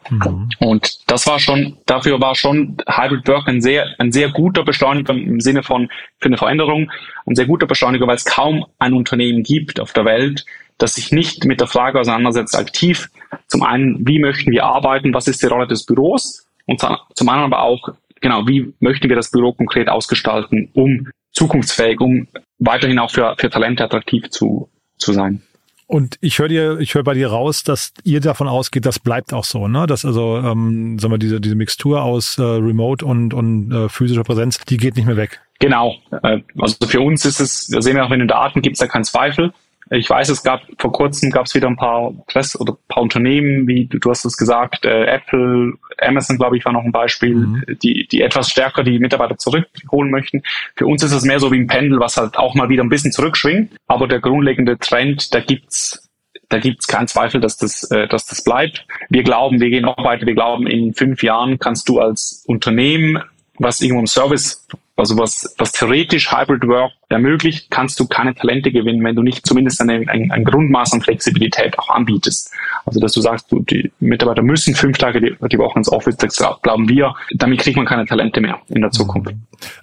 Mhm. 0.10 0.50
Und 0.60 1.10
das 1.10 1.28
war 1.28 1.40
schon, 1.40 1.78
dafür 1.86 2.20
war 2.20 2.36
schon 2.36 2.78
Hybrid 2.88 3.28
Work 3.28 3.48
ein 3.48 3.62
sehr, 3.62 3.88
ein 4.00 4.12
sehr 4.12 4.30
guter 4.30 4.64
Beschleuniger 4.64 5.14
im 5.14 5.40
Sinne 5.40 5.64
von 5.64 5.90
für 6.20 6.28
eine 6.28 6.38
Veränderung, 6.38 6.92
ein 7.26 7.36
sehr 7.36 7.46
guter 7.46 7.68
Beschleuniger, 7.68 8.08
weil 8.08 8.16
es 8.16 8.26
kaum 8.26 8.66
ein 8.80 8.94
Unternehmen 8.94 9.44
gibt 9.44 9.80
auf 9.80 9.94
der 9.94 10.06
Welt, 10.06 10.46
das 10.78 10.96
sich 10.96 11.12
nicht 11.12 11.46
mit 11.46 11.60
der 11.60 11.68
Frage 11.68 12.00
auseinandersetzt, 12.00 12.58
aktiv 12.58 13.10
zum 13.48 13.64
einen, 13.64 14.08
wie 14.08 14.20
möchten 14.20 14.52
wir 14.52 14.66
arbeiten, 14.66 15.14
was 15.14 15.28
ist 15.28 15.42
die 15.42 15.48
Rolle 15.48 15.68
des 15.68 15.86
Büros 15.86 16.48
und 16.66 16.80
zum 16.80 17.30
anderen 17.30 17.54
aber 17.54 17.64
auch, 17.64 17.90
genau, 18.22 18.48
wie 18.48 18.74
möchten 18.80 19.10
wir 19.10 19.16
das 19.16 19.32
Büro 19.32 19.54
konkret 19.54 19.90
ausgestalten, 19.90 20.70
um 20.74 21.08
zukunftsfähig, 21.32 22.00
um 22.00 22.28
weiterhin 22.60 23.00
auch 23.00 23.12
für, 23.12 23.36
für 23.38 23.50
Talente 23.50 23.84
attraktiv 23.84 24.30
zu, 24.30 24.70
zu 24.98 25.14
sein. 25.14 25.42
Und 25.88 26.18
ich 26.22 26.38
höre 26.38 26.50
dir, 26.50 26.80
ich 26.80 26.94
höre 26.94 27.04
bei 27.04 27.16
dir 27.16 27.30
raus, 27.30 27.64
dass 27.64 27.94
ihr 28.04 28.20
davon 28.20 28.48
ausgeht, 28.48 28.86
das 28.86 29.00
bleibt 29.00 29.34
auch 29.34 29.44
so, 29.44 29.68
ne? 29.68 29.88
Dass 29.88 30.06
also, 30.06 30.38
ähm, 30.38 31.00
sagen 31.00 31.14
wir, 31.14 31.18
diese, 31.18 31.42
diese 31.42 31.56
Mixtur 31.56 32.04
aus 32.04 32.38
äh, 32.38 32.44
Remote 32.44 33.04
und, 33.04 33.34
und 33.34 33.72
äh, 33.72 33.90
physischer 33.90 34.24
Präsenz, 34.24 34.60
die 34.60 34.78
geht 34.78 34.98
nicht 34.98 35.08
mehr 35.08 35.18
weg. 35.18 35.42
Genau. 35.58 35.96
Äh, 36.22 36.42
also 36.60 36.76
für 36.88 37.02
uns 37.02 37.26
ist 37.26 37.40
es, 37.40 37.68
da 37.68 37.82
sehen 37.82 37.96
wir 37.96 38.06
auch 38.06 38.12
in 38.12 38.20
den 38.20 38.28
Daten, 38.28 38.62
gibt 38.62 38.76
es 38.76 38.80
da 38.80 38.88
keinen 38.88 39.04
Zweifel. 39.04 39.52
Ich 39.92 40.10
weiß, 40.10 40.30
es 40.30 40.44
gab 40.44 40.62
vor 40.78 40.92
kurzem 40.92 41.32
gab 41.32 41.48
es 41.48 41.56
wieder 41.56 41.68
ein 41.68 41.76
paar 41.76 42.12
Press 42.28 42.60
oder 42.60 42.74
ein 42.74 42.88
paar 42.88 43.04
Unternehmen, 43.04 43.68
wie 43.68 43.86
du, 43.86 43.98
du 43.98 44.10
hast 44.10 44.26
es 44.26 44.38
gesagt, 44.38 44.86
äh, 44.86 45.06
Apple, 45.06 45.74
Amazon, 45.98 46.38
glaube 46.38 46.58
ich, 46.58 46.66
war 46.66 46.74
noch 46.74 46.84
ein 46.84 46.92
Beispiel, 46.92 47.36
mhm. 47.36 47.64
die, 47.82 48.08
die 48.08 48.22
etwas 48.22 48.50
stärker 48.50 48.84
die 48.84 49.00
Mitarbeiter 49.00 49.38
zurückholen 49.38 50.12
möchten. 50.12 50.44
Für 50.76 50.86
uns 50.86 51.04
ist 51.04 51.12
es 51.12 51.24
mehr 51.24 51.40
so 51.40 51.52
wie 51.52 51.60
ein 51.60 51.68
Pendel, 51.68 52.00
was 52.00 52.18
halt 52.18 52.38
auch 52.38 52.54
mal 52.54 52.70
wieder 52.70 52.84
ein 52.84 52.90
bisschen 52.90 53.12
zurückschwingt. 53.12 53.76
Aber 53.88 54.08
der 54.08 54.20
grundlegende 54.20 54.78
Trend, 54.78 55.34
da 55.34 55.40
gibt's 55.40 56.06
da 56.50 56.58
gibt's 56.58 56.88
keinen 56.88 57.08
Zweifel, 57.08 57.42
dass 57.42 57.58
das, 57.58 57.84
äh, 57.92 58.08
dass 58.08 58.26
das 58.26 58.44
bleibt. 58.44 58.86
Wir 59.10 59.24
glauben, 59.24 59.60
wir 59.60 59.70
gehen 59.70 59.84
noch 59.84 60.04
weiter. 60.04 60.26
Wir 60.26 60.34
glauben, 60.34 60.66
in 60.66 60.96
fünf 60.96 61.22
Jahren 61.22 61.60
kannst 61.60 61.88
du 61.90 62.00
als 62.00 62.44
Unternehmen, 62.48 63.22
was 63.60 63.82
irgendwo 63.82 64.00
im 64.00 64.08
Service 64.08 64.66
also 65.00 65.18
was, 65.18 65.56
was 65.58 65.72
theoretisch 65.72 66.32
Hybrid 66.32 66.68
Work 66.68 66.92
ermöglicht, 67.10 67.72
kannst 67.72 68.00
du 68.00 68.08
keine 68.08 68.36
Talente 68.36 68.72
gewinnen, 68.72 69.04
wenn 69.04 69.16
du 69.16 69.24
nicht 69.24 69.46
zumindest 69.46 69.82
eine, 69.82 70.06
ein, 70.08 70.32
ein 70.32 70.44
Grundmaß 70.44 70.94
an 70.94 71.02
Flexibilität 71.02 71.78
auch 71.80 71.90
anbietest. 71.90 72.52
Also 72.86 73.00
dass 73.00 73.14
du 73.14 73.22
sagst, 73.22 73.52
du, 73.52 73.62
die 73.62 73.92
Mitarbeiter 74.00 74.42
müssen 74.42 74.76
fünf 74.76 74.98
Tage 74.98 75.20
die, 75.20 75.36
die 75.50 75.58
Woche 75.58 75.80
ins 75.80 75.92
Office, 75.92 76.18
das 76.18 76.38
glauben 76.62 76.88
wir, 76.88 77.16
damit 77.36 77.60
kriegt 77.60 77.78
man 77.78 77.86
keine 77.86 78.06
Talente 78.06 78.42
mehr 78.42 78.60
in 78.70 78.82
der 78.82 78.92
Zukunft. 78.92 79.34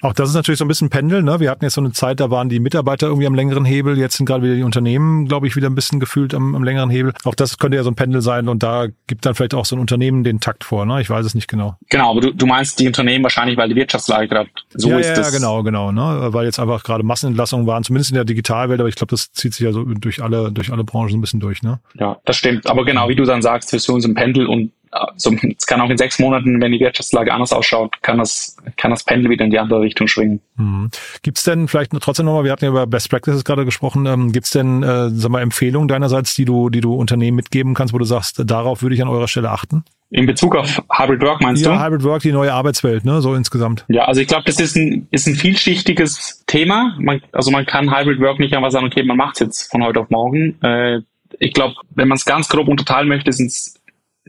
Auch 0.02 0.12
das 0.12 0.30
ist 0.30 0.34
natürlich 0.34 0.58
so 0.58 0.64
ein 0.64 0.68
bisschen 0.68 0.88
Pendel. 0.88 1.22
Ne? 1.22 1.40
Wir 1.40 1.50
hatten 1.50 1.64
jetzt 1.64 1.74
so 1.74 1.80
eine 1.80 1.92
Zeit, 1.92 2.20
da 2.20 2.30
waren 2.30 2.48
die 2.48 2.60
Mitarbeiter 2.60 3.08
irgendwie 3.08 3.26
am 3.26 3.34
längeren 3.34 3.64
Hebel, 3.64 3.98
jetzt 3.98 4.16
sind 4.16 4.26
gerade 4.26 4.42
wieder 4.42 4.54
die 4.54 4.62
Unternehmen, 4.62 5.26
glaube 5.26 5.46
ich, 5.46 5.56
wieder 5.56 5.68
ein 5.68 5.74
bisschen 5.74 6.00
gefühlt 6.00 6.34
am, 6.34 6.54
am 6.54 6.64
längeren 6.64 6.90
Hebel. 6.90 7.12
Auch 7.24 7.34
das 7.34 7.58
könnte 7.58 7.76
ja 7.76 7.82
so 7.82 7.90
ein 7.90 7.94
Pendel 7.94 8.22
sein 8.22 8.48
und 8.48 8.62
da 8.62 8.86
gibt 9.06 9.26
dann 9.26 9.34
vielleicht 9.34 9.54
auch 9.54 9.64
so 9.64 9.76
ein 9.76 9.80
Unternehmen 9.80 10.24
den 10.24 10.40
Takt 10.40 10.64
vor. 10.64 10.86
Ne? 10.86 11.00
Ich 11.00 11.10
weiß 11.10 11.26
es 11.26 11.34
nicht 11.34 11.48
genau. 11.48 11.76
Genau, 11.90 12.12
aber 12.12 12.20
du, 12.20 12.32
du 12.32 12.46
meinst 12.46 12.78
die 12.78 12.86
Unternehmen 12.86 13.24
wahrscheinlich, 13.24 13.56
weil 13.56 13.68
die 13.68 13.76
Wirtschaftslage 13.76 14.28
gerade 14.28 14.50
so 14.74 14.90
ja, 14.90 14.98
ist. 14.98 15.16
Ja, 15.16 15.22
ja, 15.22 15.30
genau, 15.30 15.62
genau. 15.62 15.92
Ne? 15.92 16.28
Weil 16.32 16.46
jetzt 16.46 16.58
einfach 16.58 16.82
gerade 16.82 17.04
Massenentlassungen 17.16 17.66
waren, 17.66 17.83
zumindest 17.83 18.11
in 18.11 18.16
der 18.16 18.24
Digitalwelt, 18.24 18.79
aber 18.79 18.90
ich 18.90 18.94
glaube, 18.94 19.11
das 19.11 19.33
zieht 19.33 19.55
sich 19.55 19.64
ja 19.64 19.72
so 19.72 19.85
durch 19.85 20.22
alle, 20.22 20.52
durch 20.52 20.70
alle 20.70 20.85
Branchen 20.85 21.14
ein 21.14 21.20
bisschen 21.22 21.40
durch. 21.40 21.62
Ne? 21.62 21.81
Ja, 21.94 22.18
das 22.26 22.37
stimmt. 22.37 22.66
Aber 22.68 22.85
genau, 22.85 23.09
wie 23.09 23.16
du 23.16 23.24
dann 23.24 23.40
sagst, 23.40 23.70
für 23.70 23.79
so 23.79 23.96
ein 23.96 24.14
Pendel 24.14 24.46
und 24.46 24.72
also 24.90 25.35
es 25.57 25.66
kann 25.66 25.81
auch 25.81 25.90
in 25.90 25.99
sechs 25.99 26.18
Monaten, 26.18 26.61
wenn 26.61 26.72
die 26.72 26.81
Wirtschaftslage 26.81 27.33
anders 27.33 27.53
ausschaut, 27.53 28.03
kann 28.03 28.18
das, 28.18 28.57
kann 28.77 28.90
das 28.90 29.05
Pendel 29.05 29.31
wieder 29.31 29.44
in 29.44 29.51
die 29.51 29.59
andere 29.59 29.81
Richtung 29.81 30.07
schwingen. 30.07 30.40
Mhm. 30.57 30.90
Gibt 31.22 31.38
es 31.38 31.44
denn 31.44 31.68
vielleicht 31.68 31.92
trotzdem 32.01 32.27
nochmal, 32.27 32.44
wir 32.44 32.53
hatten 32.53 32.64
ja 32.64 32.70
über 32.70 32.87
Best 32.87 33.11
Practices 33.11 33.44
gerade 33.44 33.64
gesprochen, 33.64 34.07
ähm, 34.07 34.33
gibt 34.33 34.46
es 34.46 34.53
denn 34.53 34.83
äh, 34.83 35.11
sag 35.11 35.31
mal, 35.31 35.42
Empfehlungen 35.42 35.88
deinerseits, 35.88 36.35
die 36.35 36.44
du, 36.44 36.70
die 36.70 36.81
du 36.81 36.94
Unternehmen 36.94 37.37
mitgeben 37.37 37.75
kannst, 37.75 37.92
wo 37.94 37.99
du 37.99 38.05
sagst, 38.05 38.42
darauf 38.44 38.83
würde 38.83 38.94
ich 38.94 39.03
an 39.03 39.09
eurer 39.09 39.29
Stelle 39.29 39.51
achten? 39.51 39.85
In 40.11 40.27
Bezug 40.27 40.55
auf 40.55 40.83
Hybrid 40.90 41.20
Work 41.22 41.40
meinst 41.40 41.64
ja, 41.64 41.72
du? 41.72 41.77
Ja, 41.77 41.85
Hybrid 41.85 42.05
Work, 42.05 42.22
die 42.22 42.33
neue 42.33 42.53
Arbeitswelt, 42.53 43.05
ne, 43.05 43.20
so 43.20 43.35
insgesamt. 43.35 43.85
Ja, 43.88 44.05
also 44.05 44.20
ich 44.20 44.29
glaube, 44.29 44.44
das 44.46 44.61
ist 44.61 44.77
ein, 44.77 45.09
ist 45.11 45.27
ein 45.27 45.35
vielschichtiges 45.35 46.44
Thema. 46.46 46.94
Man, 46.99 47.20
also 47.33 47.51
man 47.51 47.66
kann 47.66 47.90
Hybrid 47.90 48.20
Work 48.20 48.38
nicht 48.38 48.55
einfach 48.55 48.70
sagen, 48.70 48.87
okay, 48.87 49.03
man 49.03 49.16
macht 49.16 49.35
es 49.35 49.40
jetzt 49.40 49.70
von 49.70 49.83
heute 49.83 50.01
auf 50.01 50.11
morgen. 50.11 50.62
Äh, 50.62 51.01
ich 51.40 51.53
glaube, 51.53 51.75
wenn 51.90 52.09
man 52.09 52.16
es 52.16 52.25
ganz 52.25 52.49
grob 52.49 52.68
unterteilen 52.68 53.09
möchte, 53.09 53.33
sind 53.33 53.49
es 53.49 53.75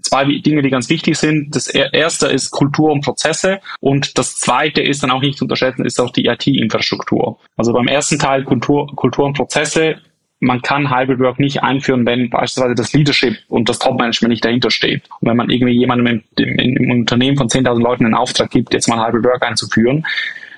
zwei 0.01 0.25
Dinge, 0.25 0.62
die 0.62 0.69
ganz 0.69 0.89
wichtig 0.89 1.17
sind. 1.17 1.55
Das 1.55 1.67
erste 1.67 2.27
ist 2.27 2.51
Kultur 2.51 2.91
und 2.91 3.03
Prozesse 3.03 3.60
und 3.79 4.17
das 4.17 4.36
zweite 4.36 4.81
ist 4.81 5.03
dann 5.03 5.12
auch 5.12 5.21
nicht 5.21 5.38
zu 5.38 5.45
unterschätzen, 5.45 5.86
ist 5.86 5.99
auch 5.99 6.12
die 6.12 6.25
IT-Infrastruktur. 6.25 7.39
Also 7.55 7.73
beim 7.73 7.88
ersten 7.88 8.19
Teil 8.19 8.43
Kultur, 8.43 8.88
Kultur 8.95 9.25
und 9.25 9.38
Prozesse 9.38 9.97
man 10.39 10.62
kann 10.62 10.95
Hybrid 10.95 11.19
Work 11.19 11.39
nicht 11.39 11.63
einführen, 11.63 12.05
wenn 12.05 12.29
beispielsweise 12.29 12.75
das 12.75 12.93
Leadership 12.93 13.38
und 13.47 13.69
das 13.69 13.79
Top-Management 13.79 14.31
nicht 14.31 14.45
dahinter 14.45 14.69
steht. 14.69 15.03
Und 15.19 15.29
wenn 15.29 15.38
man 15.38 15.49
irgendwie 15.49 15.73
jemandem 15.73 16.21
im, 16.38 16.45
im, 16.60 16.77
im 16.77 16.91
Unternehmen 16.91 17.38
von 17.38 17.47
10.000 17.47 17.81
Leuten 17.81 18.05
einen 18.05 18.13
Auftrag 18.13 18.51
gibt, 18.51 18.73
jetzt 18.73 18.88
mal 18.88 19.03
Hybrid 19.03 19.25
Work 19.25 19.43
einzuführen, 19.43 20.05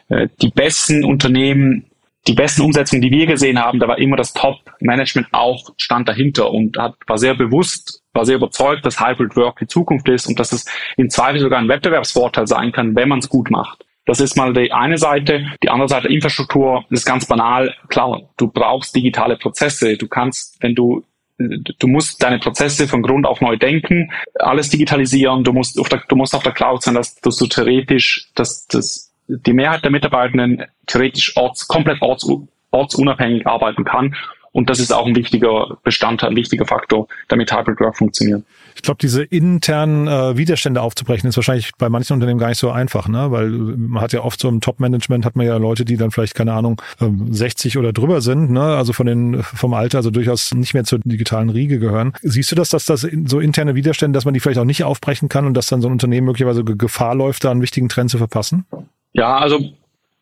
äh, 0.10 0.28
die 0.42 0.50
besten 0.50 1.06
Unternehmen 1.06 1.86
die 2.28 2.34
besten 2.34 2.62
Umsetzungen, 2.62 3.02
die 3.02 3.12
wir 3.12 3.26
gesehen 3.26 3.60
haben, 3.60 3.80
da 3.80 3.88
war 3.88 3.98
immer 3.98 4.18
das 4.18 4.34
Top-Management 4.34 5.28
auch 5.32 5.70
stand 5.78 6.08
dahinter 6.08 6.52
und 6.52 6.78
hat, 6.78 6.96
war 7.08 7.18
sehr 7.18 7.34
bewusst, 7.34 8.04
war 8.20 8.26
sehr 8.26 8.36
überzeugt, 8.36 8.86
dass 8.86 9.00
Hybrid 9.00 9.38
Work 9.38 9.60
die 9.60 9.68
Zukunft 9.68 10.10
ist 10.10 10.28
und 10.28 10.38
dass 10.40 10.52
es 10.52 10.66
im 10.98 11.10
Zweifel 11.10 11.40
sogar 11.40 11.60
ein 11.60 11.70
Wettbewerbsvorteil 11.70 12.48
sein 12.48 12.74
kann, 12.74 12.94
wenn 12.98 13.08
man 13.08 13.20
es 13.20 13.30
gut 13.30 13.50
macht. 13.50 13.86
Das 14.06 14.20
ist 14.20 14.36
mal 14.36 14.54
die 14.54 14.74
eine 14.74 14.98
Seite. 14.98 15.46
Die 15.64 15.70
andere 15.70 15.88
Seite 15.88 16.10
Infrastruktur 16.10 16.84
ist 16.90 17.06
ganz 17.06 17.26
banal. 17.26 17.74
Klar, 17.88 18.24
du 18.36 18.48
brauchst 18.48 18.94
digitale 18.94 19.38
Prozesse. 19.38 19.96
Du 19.96 20.08
kannst, 20.10 20.58
wenn 20.62 20.76
du 20.76 21.04
du 21.38 21.88
musst 21.88 22.22
deine 22.22 22.38
Prozesse 22.38 22.86
von 22.90 23.02
Grund 23.02 23.26
auf 23.26 23.40
neu 23.40 23.56
denken, 23.56 24.12
alles 24.40 24.68
digitalisieren, 24.68 25.46
du 25.46 25.54
musst 25.54 25.80
auf 25.80 25.88
der, 25.88 26.04
du 26.10 26.18
musst 26.18 26.36
auf 26.36 26.44
der 26.44 26.52
Cloud 26.52 26.84
sein, 26.84 26.96
dass, 26.96 27.16
dass 27.16 27.38
du 27.38 27.48
theoretisch, 27.48 28.28
dass, 28.36 28.68
dass 28.68 29.14
die 29.30 29.54
Mehrheit 29.54 29.86
der 29.86 29.92
Mitarbeitenden 29.92 30.66
theoretisch 30.86 31.38
orts, 31.38 31.66
komplett 31.70 32.02
orts, 32.02 32.30
ortsunabhängig 32.72 33.48
arbeiten 33.48 33.86
kann. 33.86 34.18
Und 34.60 34.70
das 34.70 34.82
ist 34.82 34.92
auch 34.92 35.06
ein 35.06 35.16
wichtiger 35.16 35.78
Bestandteil, 35.86 36.32
ein 36.32 36.36
wichtiger 36.36 36.66
Faktor, 36.66 37.08
damit 37.30 37.50
Hybrid 37.50 37.80
Work 37.80 37.96
funktioniert. 37.96 38.44
Ich 38.76 38.82
glaube, 38.82 38.98
diese 39.02 39.24
internen 39.24 40.10
äh, 40.10 40.36
Widerstände 40.36 40.82
aufzubrechen, 40.82 41.30
ist 41.30 41.38
wahrscheinlich 41.38 41.72
bei 41.78 41.88
manchen 41.88 42.12
Unternehmen 42.12 42.42
gar 42.42 42.50
nicht 42.50 42.58
so 42.58 42.70
einfach, 42.70 43.08
ne? 43.08 43.32
Weil 43.32 43.52
man 43.52 44.04
hat 44.04 44.12
ja 44.12 44.22
oft 44.22 44.38
so 44.38 44.50
im 44.50 44.60
Top-Management 44.60 45.24
hat 45.24 45.38
man 45.38 45.46
ja 45.46 45.56
Leute, 45.56 45.86
die 45.86 45.96
dann 45.96 46.12
vielleicht, 46.12 46.36
keine 46.36 46.52
Ahnung, 46.52 46.82
60 47.00 47.74
ähm, 47.74 47.80
oder 47.80 47.94
drüber 47.94 48.20
sind, 48.20 48.52
ne? 48.52 48.62
Also 48.62 48.92
von 48.92 49.06
den, 49.06 49.42
vom 49.44 49.74
Alter, 49.74 50.00
also 50.00 50.12
durchaus 50.12 50.54
nicht 50.54 50.74
mehr 50.74 50.84
zur 50.84 51.00
digitalen 51.06 51.50
Riege 51.50 51.80
gehören. 51.80 52.12
Siehst 52.22 52.52
du 52.52 52.58
das, 52.58 52.70
dass 52.70 52.84
das 52.84 53.08
so 53.28 53.40
interne 53.40 53.76
Widerstände, 53.76 54.18
dass 54.18 54.26
man 54.26 54.34
die 54.34 54.42
vielleicht 54.42 54.60
auch 54.60 54.66
nicht 54.66 54.84
aufbrechen 54.84 55.30
kann 55.30 55.46
und 55.46 55.54
dass 55.54 55.68
dann 55.68 55.82
so 55.82 55.88
ein 55.88 55.94
Unternehmen 55.94 56.28
möglicherweise 56.28 56.66
Gefahr 56.66 57.16
läuft, 57.16 57.46
da 57.46 57.52
einen 57.52 57.62
wichtigen 57.62 57.88
Trend 57.88 58.10
zu 58.10 58.18
verpassen? 58.18 58.66
Ja, 59.14 59.38
also 59.38 59.72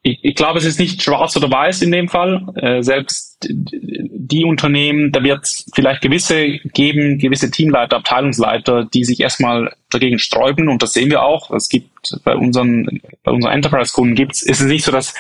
ich, 0.08 0.20
ich 0.24 0.36
glaube, 0.36 0.60
es 0.60 0.66
ist 0.66 0.80
nicht 0.80 1.02
schwarz 1.02 1.36
oder 1.36 1.52
weiß 1.52 1.82
in 1.82 1.92
dem 1.92 2.08
Fall. 2.08 2.46
Äh, 2.56 2.82
selbst 2.82 3.38
die 3.50 4.46
Unternehmen, 4.46 5.12
da 5.12 5.22
wird 5.24 5.44
es 5.44 5.70
vielleicht 5.74 6.02
gewisse 6.02 6.60
geben, 6.74 7.20
gewisse 7.20 7.52
Teamleiter, 7.52 7.98
Abteilungsleiter, 7.98 8.86
die 8.86 9.04
sich 9.04 9.20
erstmal 9.20 9.74
dagegen 9.90 10.20
sträuben 10.20 10.70
und 10.70 10.82
das 10.82 10.94
sehen 10.94 11.10
wir 11.10 11.24
auch. 11.24 11.52
Es 11.52 11.70
gibt 11.70 12.20
bei 12.24 12.36
unseren, 12.36 13.02
bei 13.24 13.32
unseren 13.32 13.54
Enterprise-Kunden 13.54 14.16
gibt 14.16 14.34
es, 14.34 14.42
ist 14.42 14.62
es 14.62 14.68
nicht 14.68 14.86
so, 14.86 14.92
dass 14.92 15.14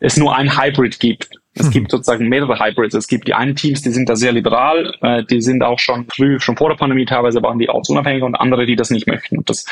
es 0.00 0.16
nur 0.16 0.34
ein 0.34 0.58
Hybrid 0.58 0.98
gibt. 0.98 1.28
Es 1.54 1.70
gibt 1.70 1.90
sozusagen 1.90 2.28
mehrere 2.28 2.58
Hybrids. 2.58 2.94
Es 2.94 3.08
gibt 3.08 3.28
die 3.28 3.34
einen 3.34 3.54
Teams, 3.54 3.82
die 3.82 3.90
sind 3.90 4.08
da 4.08 4.16
sehr 4.16 4.32
liberal, 4.32 4.94
äh, 5.02 5.22
die 5.24 5.42
sind 5.42 5.62
auch 5.62 5.78
schon 5.78 6.06
früh, 6.06 6.40
schon 6.40 6.56
vor 6.56 6.70
der 6.70 6.76
Pandemie 6.76 7.04
teilweise 7.04 7.42
waren 7.42 7.58
die 7.58 7.68
ortsunabhängig 7.68 8.22
und 8.22 8.36
andere, 8.36 8.64
die 8.64 8.76
das 8.76 8.90
nicht 8.90 9.06
möchten. 9.06 9.38
Und 9.38 9.50
das, 9.50 9.66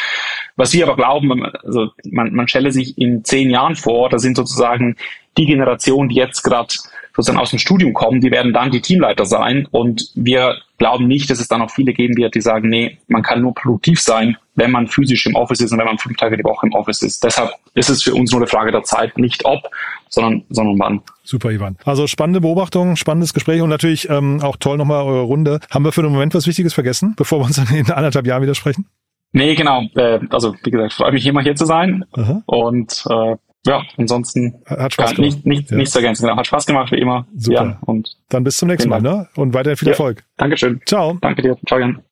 was 0.57 0.75
wir 0.75 0.87
aber 0.87 0.97
glauben, 0.97 1.45
also 1.65 1.89
man, 2.05 2.35
man 2.35 2.49
stelle 2.49 2.71
sich 2.71 2.99
in 2.99 3.25
zehn 3.25 3.49
Jahren 3.49 3.77
vor, 3.77 4.11
da 4.11 4.19
sind 4.19 4.37
sozusagen 4.37 4.97
die 5.39 5.47
Generation, 5.47 6.09
die 6.09 6.17
jetzt 6.17 6.43
gerade 6.43 6.75
sozusagen 7.21 7.43
aus 7.43 7.51
dem 7.51 7.59
Studium 7.59 7.93
kommen, 7.93 8.21
die 8.21 8.31
werden 8.31 8.53
dann 8.53 8.71
die 8.71 8.81
Teamleiter 8.81 9.25
sein. 9.25 9.67
Und 9.71 10.11
wir 10.15 10.57
glauben 10.79 11.07
nicht, 11.07 11.31
dass 11.31 11.41
es 11.41 11.49
dann 11.49 11.63
auch 11.63 11.71
viele 11.71 11.93
geben 11.93 12.17
wird, 12.17 12.35
die 12.35 12.41
sagen, 12.41 12.69
nee, 12.69 12.99
man 13.09 13.23
kann 13.23 13.43
nur 13.43 13.55
produktiv 13.55 14.01
sein, 14.01 14.37
wenn 14.55 14.71
man 14.71 14.87
physisch 14.89 15.27
im 15.27 15.35
Office 15.35 15.61
ist 15.61 15.73
und 15.73 15.79
wenn 15.79 15.87
man 15.87 15.99
fünf 15.99 16.17
Tage 16.17 16.37
die 16.37 16.45
Woche 16.45 16.67
im 16.67 16.73
Office 16.73 17.03
ist. 17.03 17.23
Deshalb 17.23 17.51
ist 17.75 17.91
es 17.91 18.03
für 18.03 18.15
uns 18.15 18.33
nur 18.33 18.41
eine 18.41 18.47
Frage 18.47 18.73
der 18.73 18.83
Zeit, 18.83 19.19
nicht 19.19 19.45
ob, 19.45 19.69
sondern, 20.09 20.43
sondern 20.49 20.79
wann. 20.79 21.03
Super, 21.23 21.51
Ivan. 21.51 21.77
Also 21.85 22.07
spannende 22.07 22.41
Beobachtung, 22.41 22.97
spannendes 22.97 23.35
Gespräch 23.35 23.61
und 23.61 23.69
natürlich 23.69 24.09
ähm, 24.09 24.41
auch 24.43 24.57
toll 24.57 24.79
nochmal 24.79 25.05
eure 25.05 25.23
Runde. 25.23 25.61
Haben 25.71 25.85
wir 25.85 25.93
für 25.93 26.03
den 26.03 26.13
Moment 26.13 26.35
was 26.35 26.47
Wichtiges 26.47 26.75
vergessen, 26.75 27.15
bevor 27.17 27.41
wir 27.41 27.45
uns 27.45 27.57
dann 27.57 27.75
in 27.75 27.91
anderthalb 27.91 28.27
Jahren 28.27 28.43
wieder 28.43 28.55
sprechen? 28.55 28.87
Nee, 29.33 29.55
genau. 29.55 29.83
Äh, 29.95 30.21
also 30.31 30.55
wie 30.65 30.71
gesagt, 30.71 30.95
freue 30.95 31.13
mich 31.13 31.27
immer 31.27 31.43
hier 31.43 31.55
zu 31.55 31.65
sein. 31.65 32.05
Aha. 32.13 32.43
Und 32.47 33.05
äh, 33.09 33.37
ja, 33.67 33.83
ansonsten 33.97 34.63
hat 34.67 34.95
Spaß 34.95 35.15
gemacht. 35.15 35.21
Nicht, 35.21 35.47
nicht, 35.47 35.71
ja. 35.71 35.77
nichts 35.77 35.95
ergänzen. 35.95 36.23
Genau. 36.27 36.37
Hat 36.37 36.47
Spaß 36.47 36.67
gemacht, 36.67 36.93
wie 36.93 36.99
immer. 36.99 37.27
Super. 37.37 37.65
Ja, 37.65 37.79
und 37.87 38.17
Dann 38.29 38.45
bis 38.45 38.57
zum 38.57 38.69
nächsten 38.69 38.89
Mal, 38.89 39.03
ne? 39.03 39.29
Und 39.37 39.53
weiterhin 39.53 39.77
viel 39.77 39.89
ja. 39.89 39.93
Erfolg. 39.93 40.25
Dankeschön. 40.37 40.81
Ciao. 40.87 41.19
Danke 41.21 41.43
dir. 41.43 41.59
Ciao, 41.67 41.79
Jan. 41.79 42.03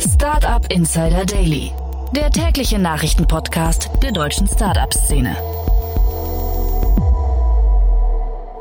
Startup 0.00 0.64
Insider 0.72 1.26
Daily. 1.26 1.70
Der 2.16 2.30
tägliche 2.30 2.78
Nachrichtenpodcast 2.78 3.90
der 4.02 4.12
deutschen 4.12 4.46
Startup-Szene. 4.46 5.36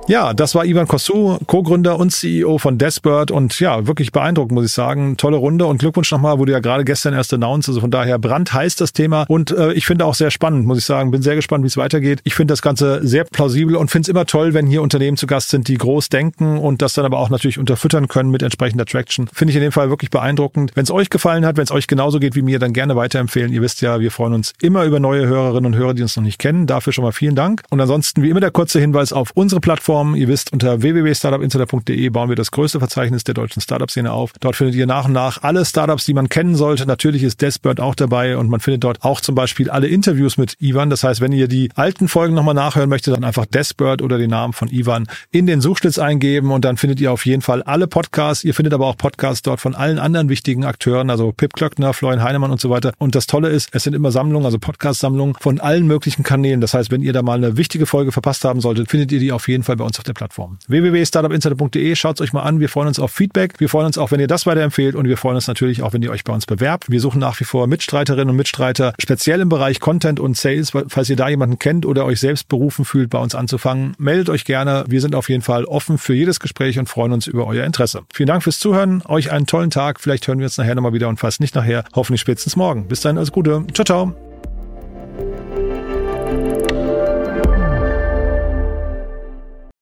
Ja, 0.09 0.33
das 0.33 0.55
war 0.55 0.63
Ivan 0.63 0.87
Kossou, 0.87 1.37
Co-Gründer 1.47 1.99
und 1.99 2.11
CEO 2.11 2.59
von 2.59 2.77
Desbird 2.77 3.29
und 3.29 3.59
ja, 3.59 3.87
wirklich 3.87 4.13
beeindruckend, 4.13 4.53
muss 4.53 4.67
ich 4.67 4.71
sagen. 4.71 5.17
Tolle 5.17 5.35
Runde 5.35 5.65
und 5.65 5.79
Glückwunsch 5.79 6.09
nochmal, 6.13 6.39
wurde 6.39 6.53
ja 6.53 6.59
gerade 6.59 6.85
gestern 6.85 7.13
erst 7.13 7.33
announced, 7.33 7.67
also 7.67 7.81
von 7.81 7.91
daher 7.91 8.17
brandheiß 8.17 8.77
das 8.77 8.93
Thema 8.93 9.25
und 9.27 9.51
äh, 9.51 9.73
ich 9.73 9.85
finde 9.85 10.05
auch 10.05 10.15
sehr 10.15 10.31
spannend, 10.31 10.65
muss 10.65 10.77
ich 10.77 10.85
sagen. 10.85 11.11
Bin 11.11 11.21
sehr 11.21 11.35
gespannt, 11.35 11.65
wie 11.65 11.67
es 11.67 11.75
weitergeht. 11.75 12.21
Ich 12.23 12.35
finde 12.35 12.53
das 12.53 12.61
Ganze 12.61 13.05
sehr 13.05 13.25
plausibel 13.25 13.75
und 13.75 13.91
finde 13.91 14.05
es 14.05 14.07
immer 14.07 14.25
toll, 14.25 14.53
wenn 14.53 14.65
hier 14.65 14.81
Unternehmen 14.81 15.17
zu 15.17 15.27
Gast 15.27 15.49
sind, 15.49 15.67
die 15.67 15.77
groß 15.77 16.07
denken 16.07 16.57
und 16.57 16.81
das 16.81 16.93
dann 16.93 17.03
aber 17.03 17.19
auch 17.19 17.29
natürlich 17.29 17.59
unterfüttern 17.59 18.07
können 18.07 18.31
mit 18.31 18.43
entsprechender 18.43 18.85
Traction. 18.85 19.27
Finde 19.33 19.51
ich 19.51 19.57
in 19.57 19.61
dem 19.61 19.73
Fall 19.73 19.89
wirklich 19.89 20.09
beeindruckend. 20.09 20.71
Wenn 20.73 20.83
es 20.83 20.91
euch 20.91 21.09
gefallen 21.09 21.45
hat, 21.45 21.57
wenn 21.57 21.65
es 21.65 21.71
euch 21.71 21.87
genauso 21.87 22.19
geht 22.19 22.33
wie 22.33 22.43
mir, 22.43 22.59
dann 22.59 22.71
gerne 22.71 22.95
weiterempfehlen. 22.95 23.51
Ihr 23.51 23.61
wisst 23.61 23.81
ja, 23.81 23.99
wir 23.99 24.11
freuen 24.11 24.35
uns 24.35 24.53
immer 24.61 24.85
über 24.85 25.01
neue 25.01 25.27
Hörerinnen 25.27 25.73
und 25.73 25.77
Hörer, 25.77 25.93
die 25.93 26.01
uns 26.01 26.15
noch 26.15 26.23
nicht 26.23 26.39
kennen. 26.39 26.65
Dafür 26.65 26.93
schon 26.93 27.03
mal 27.03 27.11
vielen 27.11 27.35
Dank. 27.35 27.63
Und 27.69 27.81
ansonsten 27.81 28.23
wie 28.23 28.29
immer 28.29 28.39
der 28.39 28.51
kurze 28.51 28.79
Hinweis 28.79 29.11
auf 29.11 29.31
unsere 29.33 29.59
Plattform 29.59 29.96
Plattformen. 29.97 30.15
Ihr 30.15 30.27
wisst, 30.27 30.53
unter 30.53 30.81
www.startupinsider.de 30.81 32.09
bauen 32.09 32.29
wir 32.29 32.35
das 32.35 32.51
größte 32.51 32.79
Verzeichnis 32.79 33.23
der 33.23 33.33
deutschen 33.33 33.61
Startup-Szene 33.61 34.11
auf. 34.11 34.31
Dort 34.39 34.55
findet 34.55 34.75
ihr 34.75 34.85
nach 34.85 35.05
und 35.05 35.13
nach 35.13 35.41
alle 35.41 35.65
Startups, 35.65 36.05
die 36.05 36.13
man 36.13 36.29
kennen 36.29 36.55
sollte. 36.55 36.85
Natürlich 36.85 37.23
ist 37.23 37.41
Desbird 37.41 37.79
auch 37.79 37.95
dabei 37.95 38.37
und 38.37 38.49
man 38.49 38.59
findet 38.59 38.83
dort 38.83 39.03
auch 39.03 39.21
zum 39.21 39.33
Beispiel 39.33 39.69
alle 39.69 39.87
Interviews 39.87 40.37
mit 40.37 40.55
Ivan. 40.59 40.89
Das 40.91 41.03
heißt, 41.03 41.19
wenn 41.19 41.31
ihr 41.31 41.47
die 41.47 41.69
alten 41.75 42.07
Folgen 42.07 42.35
nochmal 42.35 42.53
nachhören 42.53 42.89
möchtet, 42.89 43.15
dann 43.15 43.23
einfach 43.23 43.47
Desbird 43.47 44.01
oder 44.01 44.17
den 44.17 44.29
Namen 44.29 44.53
von 44.53 44.69
Ivan 44.69 45.07
in 45.31 45.47
den 45.47 45.61
Suchschlitz 45.61 45.97
eingeben 45.97 46.51
und 46.51 46.63
dann 46.63 46.77
findet 46.77 46.99
ihr 46.99 47.11
auf 47.11 47.25
jeden 47.25 47.41
Fall 47.41 47.63
alle 47.63 47.87
Podcasts. 47.87 48.43
Ihr 48.43 48.53
findet 48.53 48.73
aber 48.73 48.85
auch 48.85 48.97
Podcasts 48.97 49.41
dort 49.41 49.59
von 49.59 49.73
allen 49.73 49.97
anderen 49.97 50.29
wichtigen 50.29 50.63
Akteuren, 50.63 51.09
also 51.09 51.31
Pip 51.31 51.53
Klöckner, 51.53 51.93
Florian 51.93 52.23
Heinemann 52.23 52.51
und 52.51 52.61
so 52.61 52.69
weiter. 52.69 52.93
Und 52.99 53.15
das 53.15 53.25
Tolle 53.25 53.49
ist, 53.49 53.69
es 53.71 53.83
sind 53.83 53.95
immer 53.95 54.11
Sammlungen, 54.11 54.45
also 54.45 54.59
Podcast-Sammlungen 54.59 55.35
von 55.39 55.59
allen 55.59 55.87
möglichen 55.87 56.23
Kanälen. 56.23 56.61
Das 56.61 56.75
heißt, 56.75 56.91
wenn 56.91 57.01
ihr 57.01 57.13
da 57.13 57.23
mal 57.23 57.37
eine 57.37 57.57
wichtige 57.57 57.87
Folge 57.87 58.11
verpasst 58.11 58.45
haben 58.45 58.61
solltet, 58.61 58.89
findet 58.89 59.11
ihr 59.11 59.19
die 59.19 59.31
auf 59.31 59.47
jeden 59.47 59.63
Fall 59.63 59.75
bei 59.75 59.86
uns 59.87 59.97
auf 59.97 60.03
der 60.03 60.13
Plattform. 60.13 60.59
Www.startupinsider.de, 60.67 61.95
schaut 61.95 62.21
euch 62.21 62.33
mal 62.33 62.43
an. 62.43 62.59
Wir 62.59 62.69
freuen 62.69 62.87
uns 62.87 62.99
auf 62.99 63.11
Feedback. 63.11 63.59
Wir 63.59 63.69
freuen 63.69 63.87
uns 63.87 63.97
auch, 63.97 64.11
wenn 64.11 64.19
ihr 64.19 64.27
das 64.27 64.45
weiterempfehlt 64.45 64.95
und 64.95 65.07
wir 65.07 65.17
freuen 65.17 65.35
uns 65.35 65.47
natürlich 65.47 65.81
auch, 65.81 65.93
wenn 65.93 66.01
ihr 66.01 66.11
euch 66.11 66.23
bei 66.23 66.33
uns 66.33 66.45
bewerbt. 66.45 66.89
Wir 66.89 67.01
suchen 67.01 67.19
nach 67.19 67.39
wie 67.39 67.43
vor 67.43 67.67
Mitstreiterinnen 67.67 68.29
und 68.29 68.35
Mitstreiter, 68.35 68.93
speziell 68.99 69.41
im 69.41 69.49
Bereich 69.49 69.79
Content 69.79 70.19
und 70.19 70.37
Sales. 70.37 70.71
Falls 70.87 71.09
ihr 71.09 71.15
da 71.15 71.29
jemanden 71.29 71.59
kennt 71.59 71.85
oder 71.85 72.05
euch 72.05 72.19
selbst 72.19 72.47
berufen 72.47 72.85
fühlt, 72.85 73.09
bei 73.09 73.19
uns 73.19 73.35
anzufangen, 73.35 73.95
meldet 73.97 74.29
euch 74.29 74.45
gerne. 74.45 74.85
Wir 74.87 75.01
sind 75.01 75.15
auf 75.15 75.29
jeden 75.29 75.41
Fall 75.41 75.65
offen 75.65 75.97
für 75.97 76.13
jedes 76.13 76.39
Gespräch 76.39 76.77
und 76.79 76.87
freuen 76.87 77.11
uns 77.11 77.27
über 77.27 77.47
euer 77.47 77.65
Interesse. 77.65 78.03
Vielen 78.13 78.27
Dank 78.27 78.43
fürs 78.43 78.59
Zuhören. 78.59 79.01
Euch 79.05 79.31
einen 79.31 79.47
tollen 79.47 79.69
Tag. 79.69 79.99
Vielleicht 79.99 80.27
hören 80.27 80.39
wir 80.39 80.45
uns 80.45 80.57
nachher 80.57 80.75
nochmal 80.75 80.93
wieder 80.93 81.07
und 81.07 81.19
falls 81.19 81.39
nicht 81.39 81.55
nachher, 81.55 81.83
hoffentlich 81.95 82.21
spätestens 82.21 82.55
morgen. 82.55 82.87
Bis 82.87 83.01
dahin, 83.01 83.17
alles 83.17 83.31
Gute. 83.31 83.65
Ciao, 83.73 83.85
ciao. 83.85 84.26